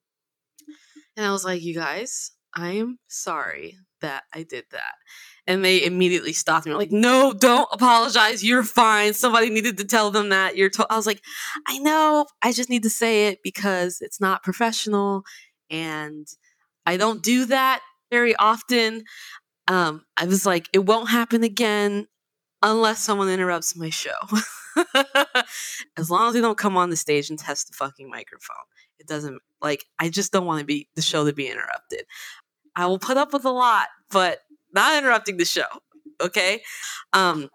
I 1.17 1.31
was 1.31 1.45
like, 1.45 1.61
you 1.61 1.75
guys, 1.75 2.31
I 2.55 2.71
am 2.71 2.99
sorry 3.07 3.77
that 4.05 4.23
I 4.33 4.43
did 4.43 4.65
that 4.71 4.95
and 5.47 5.63
they 5.63 5.83
immediately 5.83 6.33
stopped 6.33 6.65
me. 6.65 6.73
Like, 6.73 6.91
no, 6.91 7.33
don't 7.33 7.67
apologize. 7.71 8.43
You're 8.43 8.63
fine. 8.63 9.13
Somebody 9.13 9.49
needed 9.49 9.77
to 9.77 9.85
tell 9.85 10.11
them 10.11 10.29
that. 10.29 10.57
You're. 10.57 10.69
To-. 10.69 10.87
I 10.89 10.95
was 10.95 11.05
like, 11.05 11.21
I 11.67 11.77
know. 11.79 12.25
I 12.41 12.51
just 12.51 12.69
need 12.69 12.83
to 12.83 12.89
say 12.89 13.27
it 13.27 13.39
because 13.43 14.01
it's 14.01 14.19
not 14.19 14.43
professional, 14.43 15.23
and 15.69 16.27
I 16.85 16.97
don't 16.97 17.21
do 17.21 17.45
that 17.45 17.81
very 18.11 18.35
often. 18.35 19.03
Um, 19.67 20.05
I 20.17 20.25
was 20.25 20.45
like, 20.45 20.67
it 20.73 20.85
won't 20.85 21.09
happen 21.09 21.43
again 21.43 22.07
unless 22.61 23.01
someone 23.01 23.29
interrupts 23.29 23.75
my 23.75 23.89
show. 23.89 24.11
as 25.97 26.09
long 26.09 26.27
as 26.27 26.33
they 26.33 26.41
don't 26.41 26.57
come 26.57 26.77
on 26.77 26.89
the 26.89 26.95
stage 26.95 27.29
and 27.29 27.39
test 27.39 27.67
the 27.67 27.73
fucking 27.73 28.09
microphone, 28.09 28.55
it 28.99 29.07
doesn't 29.07 29.41
like. 29.61 29.85
I 29.99 30.09
just 30.09 30.31
don't 30.31 30.45
want 30.45 30.59
to 30.59 30.65
be 30.65 30.89
the 30.95 31.01
show 31.03 31.25
to 31.25 31.33
be 31.33 31.47
interrupted. 31.47 32.03
I 32.75 32.87
will 32.87 32.99
put 32.99 33.17
up 33.17 33.33
with 33.33 33.45
a 33.45 33.51
lot, 33.51 33.87
but 34.11 34.39
not 34.73 34.97
interrupting 34.97 35.37
the 35.37 35.45
show. 35.45 35.67
Okay. 36.21 36.61
Um, 37.13 37.49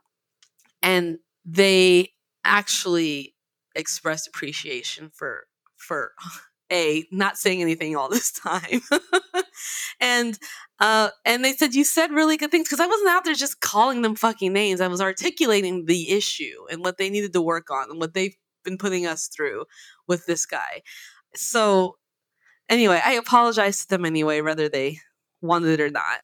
and 0.83 1.19
they 1.45 2.13
actually 2.45 3.35
expressed 3.75 4.27
appreciation 4.27 5.11
for 5.15 5.47
for 5.77 6.13
a 6.73 7.05
not 7.11 7.37
saying 7.37 7.61
anything 7.61 7.97
all 7.97 8.09
this 8.09 8.31
time 8.31 8.81
and 10.01 10.39
uh 10.79 11.09
and 11.25 11.45
they 11.45 11.53
said 11.53 11.75
you 11.75 11.83
said 11.83 12.13
really 12.13 12.37
good 12.37 12.53
things 12.53 12.69
because 12.69 12.79
i 12.79 12.87
wasn't 12.87 13.09
out 13.09 13.25
there 13.25 13.35
just 13.35 13.61
calling 13.61 14.03
them 14.03 14.15
fucking 14.15 14.53
names 14.53 14.81
i 14.81 14.87
was 14.87 15.01
articulating 15.01 15.87
the 15.87 16.11
issue 16.11 16.65
and 16.71 16.81
what 16.81 16.97
they 16.97 17.11
needed 17.11 17.33
to 17.33 17.43
work 17.43 17.71
on 17.73 17.91
and 17.91 17.99
what 17.99 18.15
they've 18.15 18.37
been 18.65 18.79
putting 18.79 19.05
us 19.05 19.27
through 19.27 19.65
with 20.07 20.27
this 20.27 20.47
guy 20.47 20.81
so 21.35 21.97
anyway 22.69 23.01
i 23.05 23.15
apologize 23.15 23.81
to 23.81 23.89
them 23.89 24.05
anyway 24.05 24.41
whether 24.41 24.69
they 24.69 25.01
wanted 25.43 25.81
or 25.81 25.91
not 25.91 26.21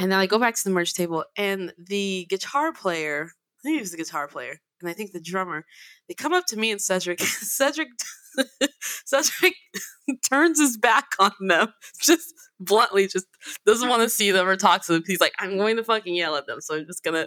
and 0.00 0.10
then 0.10 0.18
I 0.18 0.24
go 0.24 0.38
back 0.38 0.54
to 0.54 0.64
the 0.64 0.70
merch 0.70 0.94
table, 0.94 1.24
and 1.36 1.74
the 1.76 2.26
guitar 2.30 2.72
player, 2.72 3.32
I 3.58 3.60
think 3.62 3.74
he 3.74 3.80
was 3.80 3.90
the 3.90 3.98
guitar 3.98 4.28
player, 4.28 4.58
and 4.80 4.88
I 4.88 4.94
think 4.94 5.12
the 5.12 5.20
drummer, 5.20 5.66
they 6.08 6.14
come 6.14 6.32
up 6.32 6.46
to 6.46 6.56
me 6.56 6.70
and 6.70 6.80
Cedric. 6.80 7.20
Cedric, 7.20 7.88
Cedric 9.04 9.54
turns 10.30 10.58
his 10.58 10.78
back 10.78 11.08
on 11.18 11.32
them, 11.40 11.74
just 12.00 12.32
bluntly, 12.58 13.08
just 13.08 13.26
doesn't 13.66 13.90
want 13.90 14.00
to 14.02 14.08
see 14.08 14.30
them 14.30 14.48
or 14.48 14.56
talk 14.56 14.86
to 14.86 14.94
them. 14.94 15.02
He's 15.06 15.20
like, 15.20 15.34
I'm 15.38 15.58
going 15.58 15.76
to 15.76 15.84
fucking 15.84 16.14
yell 16.14 16.36
at 16.36 16.46
them, 16.46 16.62
so 16.62 16.76
I'm 16.76 16.86
just 16.86 17.04
gonna. 17.04 17.26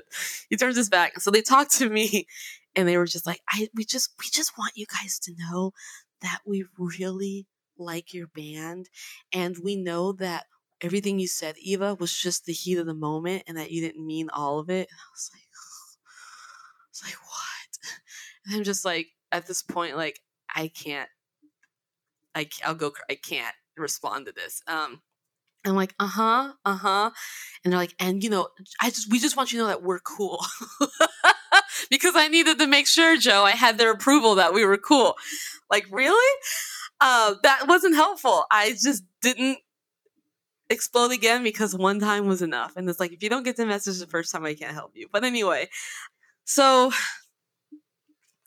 He 0.50 0.58
turns 0.58 0.76
his 0.76 0.90
back, 0.90 1.22
so 1.22 1.30
they 1.30 1.44
talk 1.44 1.70
to 1.74 1.88
me, 1.88 2.26
and 2.76 2.88
they 2.88 2.98
were 2.98 3.06
just 3.06 3.28
like, 3.28 3.42
I, 3.48 3.70
we 3.76 3.86
just, 3.86 4.16
we 4.20 4.26
just 4.32 4.58
want 4.58 4.72
you 4.76 4.88
guys 5.00 5.20
to 5.20 5.34
know 5.38 5.74
that 6.24 6.40
we 6.44 6.66
really 6.76 7.46
like 7.78 8.16
your 8.16 8.26
band, 8.26 8.90
and 9.32 9.58
we 9.64 9.76
know 9.76 10.14
that 10.14 10.46
everything 10.84 11.18
you 11.18 11.28
said, 11.28 11.56
Eva, 11.58 11.96
was 11.96 12.14
just 12.14 12.46
the 12.46 12.54
heat 12.54 12.78
of 12.78 12.86
the 12.86 12.94
moment 12.94 13.44
and 13.48 13.58
that 13.58 13.72
you 13.72 13.82
didn't 13.82 14.06
mean 14.06 14.30
all 14.34 14.60
of 14.60 14.70
it. 14.70 14.88
And 14.90 15.00
I 15.00 15.10
was 15.14 15.32
like, 15.34 15.44
I 16.80 16.88
was 16.92 17.04
like, 17.04 17.26
what? 17.26 17.40
And 18.46 18.58
I'm 18.58 18.64
just 18.66 18.84
like, 18.84 19.08
at 19.32 19.48
this 19.48 19.64
point, 19.64 19.96
like, 19.96 20.20
I 20.54 20.68
can't, 20.68 21.08
I, 22.36 22.50
I'll 22.66 22.76
go, 22.76 22.92
I 23.10 23.16
can't 23.16 23.56
respond 23.78 24.26
to 24.26 24.34
this. 24.34 24.62
Um, 24.68 25.02
I'm 25.66 25.76
like, 25.76 25.96
uh 25.98 26.08
huh, 26.08 26.54
uh 26.66 26.76
huh. 26.76 27.12
And 27.64 27.72
they're 27.72 27.80
like, 27.80 27.96
and 28.00 28.22
you 28.22 28.30
know, 28.30 28.50
I 28.82 28.90
just, 28.90 29.10
we 29.10 29.20
just 29.20 29.38
want 29.38 29.54
you 29.54 29.60
to 29.60 29.64
know 29.64 29.68
that 29.70 29.82
we're 29.82 30.00
cool. 30.00 30.44
because 31.90 32.16
I 32.18 32.28
needed 32.28 32.60
to 32.60 32.68
make 32.68 32.86
sure, 32.88 33.18
Joe, 33.18 33.44
I 33.44 33.52
had 33.52 33.78
their 33.78 33.92
approval 33.92 34.36
that 34.36 34.54
we 34.54 34.66
were 34.66 34.78
cool. 34.78 35.16
Like, 35.72 35.86
really? 35.90 36.40
Uh, 37.00 37.36
that 37.44 37.68
wasn't 37.68 37.96
helpful. 37.96 38.46
I 38.52 38.72
just 38.72 39.04
didn't 39.22 39.60
explode 40.74 41.12
again 41.12 41.44
because 41.44 41.76
one 41.76 42.00
time 42.00 42.28
was 42.28 42.42
enough. 42.42 42.74
And 42.76 42.90
it's 42.90 43.00
like, 43.00 43.14
if 43.14 43.24
you 43.24 43.30
don't 43.30 43.44
get 43.44 43.56
the 43.56 43.66
message 43.66 44.00
the 44.00 44.08
first 44.08 44.32
time, 44.32 44.46
I 44.46 44.54
can't 44.54 44.74
help 44.74 44.92
you. 44.96 45.08
But 45.12 45.24
anyway, 45.24 45.70
so 46.44 46.92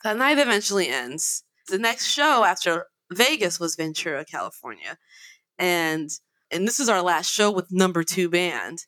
that 0.03 0.17
night 0.17 0.37
eventually 0.37 0.89
ends. 0.89 1.43
The 1.67 1.77
next 1.79 2.07
show 2.07 2.43
after 2.43 2.85
Vegas 3.11 3.59
was 3.59 3.75
Ventura, 3.75 4.25
California. 4.25 4.97
And 5.57 6.09
and 6.51 6.65
this 6.67 6.79
is 6.79 6.87
our 6.87 7.01
last 7.01 7.31
show 7.31 7.51
with 7.51 7.71
number 7.71 8.03
two 8.03 8.29
band. 8.29 8.85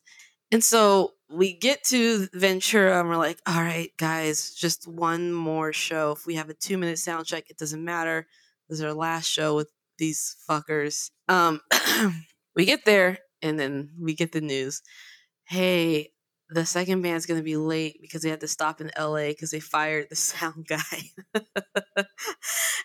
And 0.52 0.64
so 0.64 1.14
we 1.30 1.54
get 1.54 1.84
to 1.86 2.28
Ventura 2.34 3.00
and 3.00 3.10
we're 3.10 3.18
like, 3.18 3.40
all 3.46 3.62
right, 3.62 3.92
guys, 3.98 4.54
just 4.54 4.88
one 4.88 5.32
more 5.34 5.74
show. 5.74 6.14
If 6.14 6.26
we 6.26 6.36
have 6.36 6.50
a 6.50 6.54
two 6.54 6.78
minute 6.78 7.00
sound 7.00 7.26
check, 7.26 7.50
it 7.50 7.58
doesn't 7.58 7.84
matter. 7.84 8.28
This 8.68 8.80
is 8.80 8.86
our 8.86 8.94
last 8.94 9.28
show 9.28 9.56
with 9.56 9.70
these 9.98 10.38
fuckers. 10.50 11.12
Um, 11.28 11.62
we 12.56 12.66
get 12.66 12.86
there 12.86 13.20
and 13.42 13.60
then 13.60 13.92
we 14.00 14.14
get 14.14 14.32
the 14.32 14.42
news. 14.42 14.82
Hey, 15.46 16.12
the 16.50 16.66
second 16.66 17.02
band's 17.02 17.26
going 17.26 17.40
to 17.40 17.44
be 17.44 17.58
late 17.58 18.00
because 18.02 18.24
they 18.24 18.30
had 18.30 18.42
to 18.42 18.48
stop 18.48 18.82
in 18.82 18.92
LA 18.98 19.28
because 19.28 19.52
they 19.52 19.60
fired 19.60 20.08
the 20.10 20.16
sound 20.16 20.68
guy. 20.68 20.80
and 21.36 22.06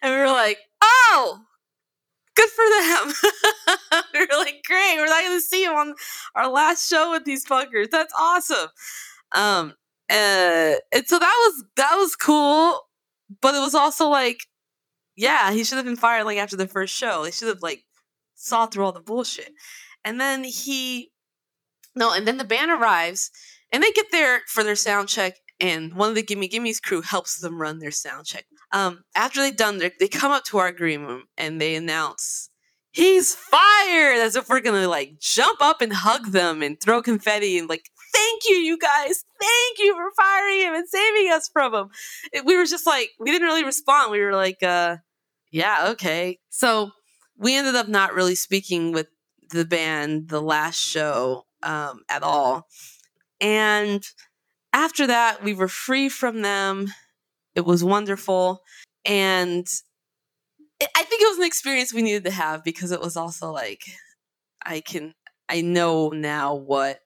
we 0.03 0.11
were 0.11 0.27
like, 0.27 0.59
oh, 0.83 1.41
good 2.35 2.51
for 2.51 2.65
them. 2.65 3.79
we 4.15 4.21
were 4.21 4.39
like, 4.39 4.63
great. 4.67 4.97
We're 4.97 5.07
not 5.07 5.23
going 5.23 5.37
to 5.39 5.41
see 5.41 5.65
them 5.65 5.75
on 5.75 5.95
our 6.35 6.49
last 6.49 6.89
show 6.89 7.13
with 7.13 7.25
these 7.25 7.47
fuckers. 7.47 7.91
That's 7.91 8.13
awesome. 8.19 8.69
Um, 9.33 9.75
uh, 10.11 10.77
and 10.93 11.07
so 11.07 11.19
that 11.19 11.35
was 11.47 11.65
that 11.77 11.97
was 11.97 12.15
cool, 12.15 12.83
but 13.41 13.55
it 13.55 13.61
was 13.61 13.75
also 13.75 14.09
like, 14.09 14.41
yeah, 15.17 15.51
he 15.53 15.65
should 15.65 15.77
have 15.77 15.87
been 15.87 15.97
fired 15.97 16.25
like 16.25 16.39
after 16.39 16.57
the 16.57 16.69
first 16.69 16.95
show. 16.95 17.25
They 17.25 17.31
should 17.31 17.49
have 17.49 17.63
like 17.63 17.85
saw 18.35 18.67
through 18.67 18.85
all 18.85 18.93
the 18.93 19.01
bullshit. 19.01 19.53
And 20.05 20.21
then 20.21 20.45
he, 20.45 21.11
no, 21.95 22.13
and 22.13 22.27
then 22.27 22.37
the 22.37 22.45
band 22.45 22.71
arrives 22.71 23.31
and 23.73 23.83
they 23.83 23.91
get 23.93 24.07
there 24.13 24.43
for 24.47 24.63
their 24.63 24.77
sound 24.77 25.09
check. 25.09 25.35
And 25.61 25.95
one 25.95 26.09
of 26.09 26.15
the 26.15 26.23
Gimme 26.23 26.49
Gimme's 26.49 26.81
crew 26.81 27.01
helps 27.01 27.39
them 27.39 27.61
run 27.61 27.79
their 27.79 27.91
sound 27.91 28.27
check. 28.27 28.45
Um, 28.73 29.05
after 29.15 29.41
they've 29.41 29.57
done 29.57 29.79
their, 29.79 29.93
they 29.99 30.09
come 30.09 30.33
up 30.33 30.45
to 30.47 30.59
our 30.59 30.73
green 30.73 31.03
room 31.03 31.25
and 31.39 31.61
they 31.61 31.77
announce, 31.77 32.51
he's 32.91 33.35
fired, 33.35 34.19
as 34.19 34.37
if 34.37 34.49
we're 34.49 34.61
gonna 34.61 34.89
like 34.89 35.19
jump 35.21 35.63
up 35.63 35.81
and 35.81 35.93
hug 35.93 36.33
them 36.33 36.61
and 36.61 36.81
throw 36.81 37.03
confetti 37.03 37.57
and 37.57 37.69
like, 37.69 37.89
thank 38.13 38.43
you, 38.49 38.57
you 38.57 38.79
guys, 38.79 39.25
thank 39.41 39.79
you 39.79 39.95
for 39.95 40.11
firing 40.17 40.59
him 40.59 40.75
and 40.75 40.89
saving 40.89 41.31
us 41.33 41.49
from 41.53 41.75
him. 41.75 41.89
We 42.45 42.57
were 42.57 42.67
just 42.67 42.87
like, 42.87 43.11
we 43.19 43.31
didn't 43.31 43.47
really 43.47 43.65
respond. 43.65 44.11
We 44.11 44.21
were 44.21 44.35
like, 44.35 44.63
uh, 44.63 44.97
yeah, 45.51 45.89
okay. 45.91 46.41
So 46.51 46.91
we 47.37 47.57
ended 47.57 47.75
up 47.77 47.89
not 47.89 48.15
really 48.15 48.35
speaking 48.35 48.93
with 48.93 49.07
the 49.55 49.65
band 49.65 50.29
the 50.29 50.43
last 50.43 50.79
show 50.79 51.47
um, 51.63 52.03
at 52.09 52.23
all. 52.23 52.67
And 53.41 54.05
after 54.73 55.07
that, 55.07 55.43
we 55.45 55.55
were 55.55 55.69
free 55.69 56.09
from 56.09 56.43
them. 56.43 56.93
It 57.55 57.65
was 57.65 57.85
wonderful. 57.85 58.63
And 59.05 59.67
it, 60.81 60.89
I 60.97 61.05
think 61.05 61.23
it 61.23 61.29
was 61.29 61.39
an 61.39 61.45
experience 61.45 61.95
we 61.95 62.03
needed 62.03 62.25
to 62.25 62.33
have 62.33 62.65
because 62.65 62.91
it 62.91 63.01
was 63.01 63.17
also 63.17 63.53
like, 63.53 63.83
I 64.65 64.81
can, 64.81 65.15
I 65.49 65.61
know 65.61 66.09
now 66.09 66.55
what 66.55 66.99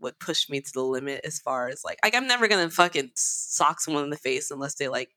would 0.00 0.18
push 0.18 0.50
me 0.50 0.60
to 0.60 0.72
the 0.72 0.82
limit 0.82 1.22
as 1.24 1.38
far 1.38 1.68
as 1.68 1.82
like, 1.82 1.98
like 2.02 2.14
I'm 2.14 2.26
never 2.26 2.46
gonna 2.46 2.68
fucking 2.68 3.12
sock 3.14 3.80
someone 3.80 4.04
in 4.04 4.10
the 4.10 4.16
face 4.16 4.50
unless 4.50 4.74
they 4.74 4.88
like 4.88 5.08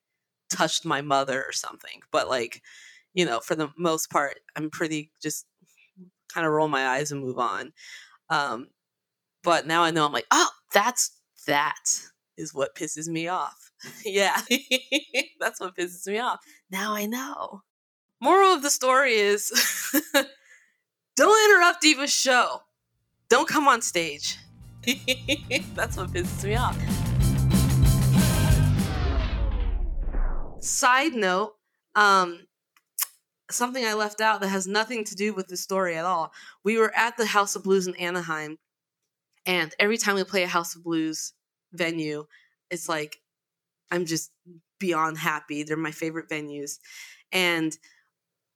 touched 0.50 0.86
my 0.86 1.02
mother 1.02 1.44
or 1.44 1.52
something. 1.52 2.00
But 2.12 2.30
like, 2.30 2.62
you 3.14 3.26
know, 3.26 3.40
for 3.42 3.56
the 3.56 3.70
most 3.78 4.10
part, 4.10 4.40
I'm 4.56 4.70
pretty 4.70 5.12
just 5.22 5.46
kind 6.34 6.46
of 6.46 6.54
roll 6.54 6.68
my 6.68 6.88
eyes 6.88 7.12
and 7.12 7.22
move 7.22 7.38
on. 7.38 7.74
Um, 8.30 8.68
but 9.44 9.66
now 9.68 9.84
I 9.84 9.92
know 9.92 10.06
I'm 10.06 10.12
like, 10.12 10.28
oh, 10.32 10.50
that's 10.74 11.12
that 11.46 12.02
is 12.38 12.54
what 12.54 12.76
pisses 12.76 13.08
me 13.08 13.28
off. 13.28 13.72
yeah, 14.06 14.42
that's 15.40 15.60
what 15.60 15.76
pisses 15.76 16.08
me 16.08 16.20
off. 16.20 16.40
Now 16.70 16.94
I 16.94 17.06
know. 17.06 17.64
Moral 18.20 18.54
of 18.54 18.64
the 18.64 18.70
story 18.70 19.14
is 19.14 19.52
don't 21.16 21.52
interrupt 21.52 21.86
Eva's 21.86 22.14
show. 22.14 22.62
Don't 23.30 23.48
come 23.48 23.68
on 23.68 23.82
stage. 23.82 24.38
that's 25.76 25.98
what 25.98 26.12
pisses 26.12 26.44
me 26.44 26.56
off. 26.56 26.78
Side 30.62 31.14
note, 31.14 31.54
um, 31.96 32.48
something 33.50 33.86
I 33.86 33.94
left 33.94 34.22
out 34.22 34.42
that 34.42 34.50
has 34.50 34.68
nothing 34.68 35.04
to 35.06 35.16
do 35.16 35.34
with 35.34 35.48
the 35.48 35.58
story 35.58 35.96
at 35.96 36.06
all. 36.06 36.34
We 36.64 36.78
were 36.78 36.96
at 36.96 37.18
the 37.18 37.26
House 37.26 37.56
of 37.56 37.64
Blues 37.64 37.88
in 37.88 37.96
Anaheim, 37.96 38.58
and 39.46 39.74
every 39.80 39.98
time 39.98 40.16
we 40.16 40.24
play 40.24 40.44
a 40.44 40.48
House 40.48 40.76
of 40.76 40.84
Blues 40.84 41.34
venue, 41.72 42.26
it's 42.70 42.90
like 42.90 43.18
I'm 43.92 44.06
just 44.06 44.32
beyond 44.80 45.18
happy. 45.18 45.64
They're 45.64 45.78
my 45.78 45.92
favorite 45.92 46.30
venues. 46.30 46.80
And 47.32 47.78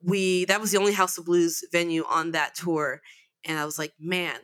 we 0.03 0.45
that 0.45 0.61
was 0.61 0.71
the 0.71 0.79
only 0.79 0.93
House 0.93 1.17
of 1.17 1.25
Blues 1.25 1.63
venue 1.71 2.03
on 2.09 2.31
that 2.31 2.55
tour. 2.55 3.01
And 3.45 3.57
I 3.57 3.65
was 3.65 3.79
like, 3.79 3.93
man, 3.99 4.35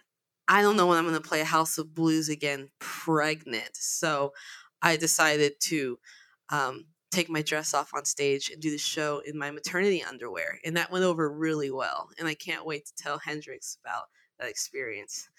I 0.48 0.62
don't 0.62 0.78
know 0.78 0.88
when 0.88 0.98
I'm 0.98 1.06
gonna 1.06 1.22
play 1.22 1.42
a 1.42 1.46
House 1.46 1.78
of 1.78 1.94
Blues 1.94 2.30
again 2.30 2.70
pregnant. 2.80 3.72
So 3.74 4.34
I 4.82 4.98
decided 4.98 5.60
to 5.62 6.00
um, 6.50 6.86
take 7.12 7.30
my 7.30 7.42
dress 7.42 7.74
off 7.74 7.94
on 7.94 8.06
stage 8.06 8.50
and 8.50 8.62
do 8.62 8.72
the 8.72 8.78
show 8.78 9.22
in 9.26 9.38
my 9.38 9.52
maternity 9.52 10.04
underwear. 10.04 10.60
And 10.66 10.76
that 10.78 10.92
went 10.92 11.06
over 11.06 11.32
really 11.32 11.72
well. 11.72 12.10
And 12.20 12.28
I 12.28 12.34
can't 12.34 12.66
wait 12.66 12.86
to 12.88 12.96
tell 12.96 13.18
Hendrix 13.18 13.78
about 13.84 14.06
that 14.40 14.50
experience. 14.50 15.30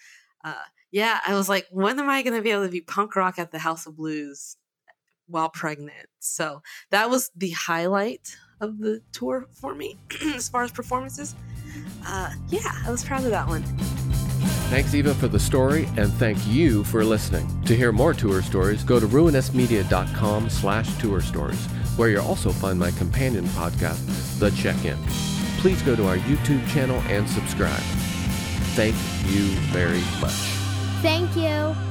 Uh, 0.43 0.53
yeah, 0.91 1.19
I 1.27 1.35
was 1.35 1.49
like, 1.49 1.67
when 1.71 1.99
am 1.99 2.09
I 2.09 2.23
going 2.23 2.35
to 2.35 2.41
be 2.41 2.51
able 2.51 2.65
to 2.65 2.71
be 2.71 2.81
punk 2.81 3.15
rock 3.15 3.37
at 3.37 3.51
the 3.51 3.59
House 3.59 3.85
of 3.85 3.97
Blues 3.97 4.57
while 5.27 5.49
pregnant? 5.49 6.07
So 6.19 6.61
that 6.89 7.09
was 7.09 7.31
the 7.35 7.51
highlight 7.51 8.35
of 8.61 8.79
the 8.79 9.01
tour 9.11 9.47
for 9.53 9.75
me 9.75 9.97
as 10.35 10.49
far 10.49 10.63
as 10.63 10.71
performances. 10.71 11.35
Uh, 12.05 12.31
yeah, 12.49 12.81
I 12.85 12.89
was 12.89 13.03
proud 13.03 13.23
of 13.23 13.31
that 13.31 13.47
one. 13.47 13.63
Thanks, 14.69 14.93
Eva, 14.93 15.15
for 15.15 15.27
the 15.27 15.39
story, 15.39 15.85
and 15.97 16.13
thank 16.13 16.37
you 16.45 16.83
for 16.83 17.03
listening. 17.03 17.47
To 17.63 17.75
hear 17.75 17.91
more 17.91 18.13
tour 18.13 18.43
stories, 18.43 18.83
go 18.83 18.99
to 18.99 19.07
ruinousmedia.com 19.07 20.47
slash 20.47 20.95
tour 20.99 21.21
stories, 21.21 21.65
where 21.97 22.09
you'll 22.09 22.25
also 22.25 22.51
find 22.51 22.77
my 22.77 22.91
companion 22.91 23.45
podcast, 23.45 24.37
The 24.37 24.51
Check-In. 24.51 24.97
Please 25.57 25.81
go 25.81 25.95
to 25.95 26.07
our 26.07 26.17
YouTube 26.17 26.65
channel 26.69 27.01
and 27.07 27.27
subscribe. 27.27 27.81
Thank 28.75 28.93
you 29.25 29.47
very 29.71 30.01
much. 30.21 30.33
Thank 31.01 31.35
you. 31.35 31.88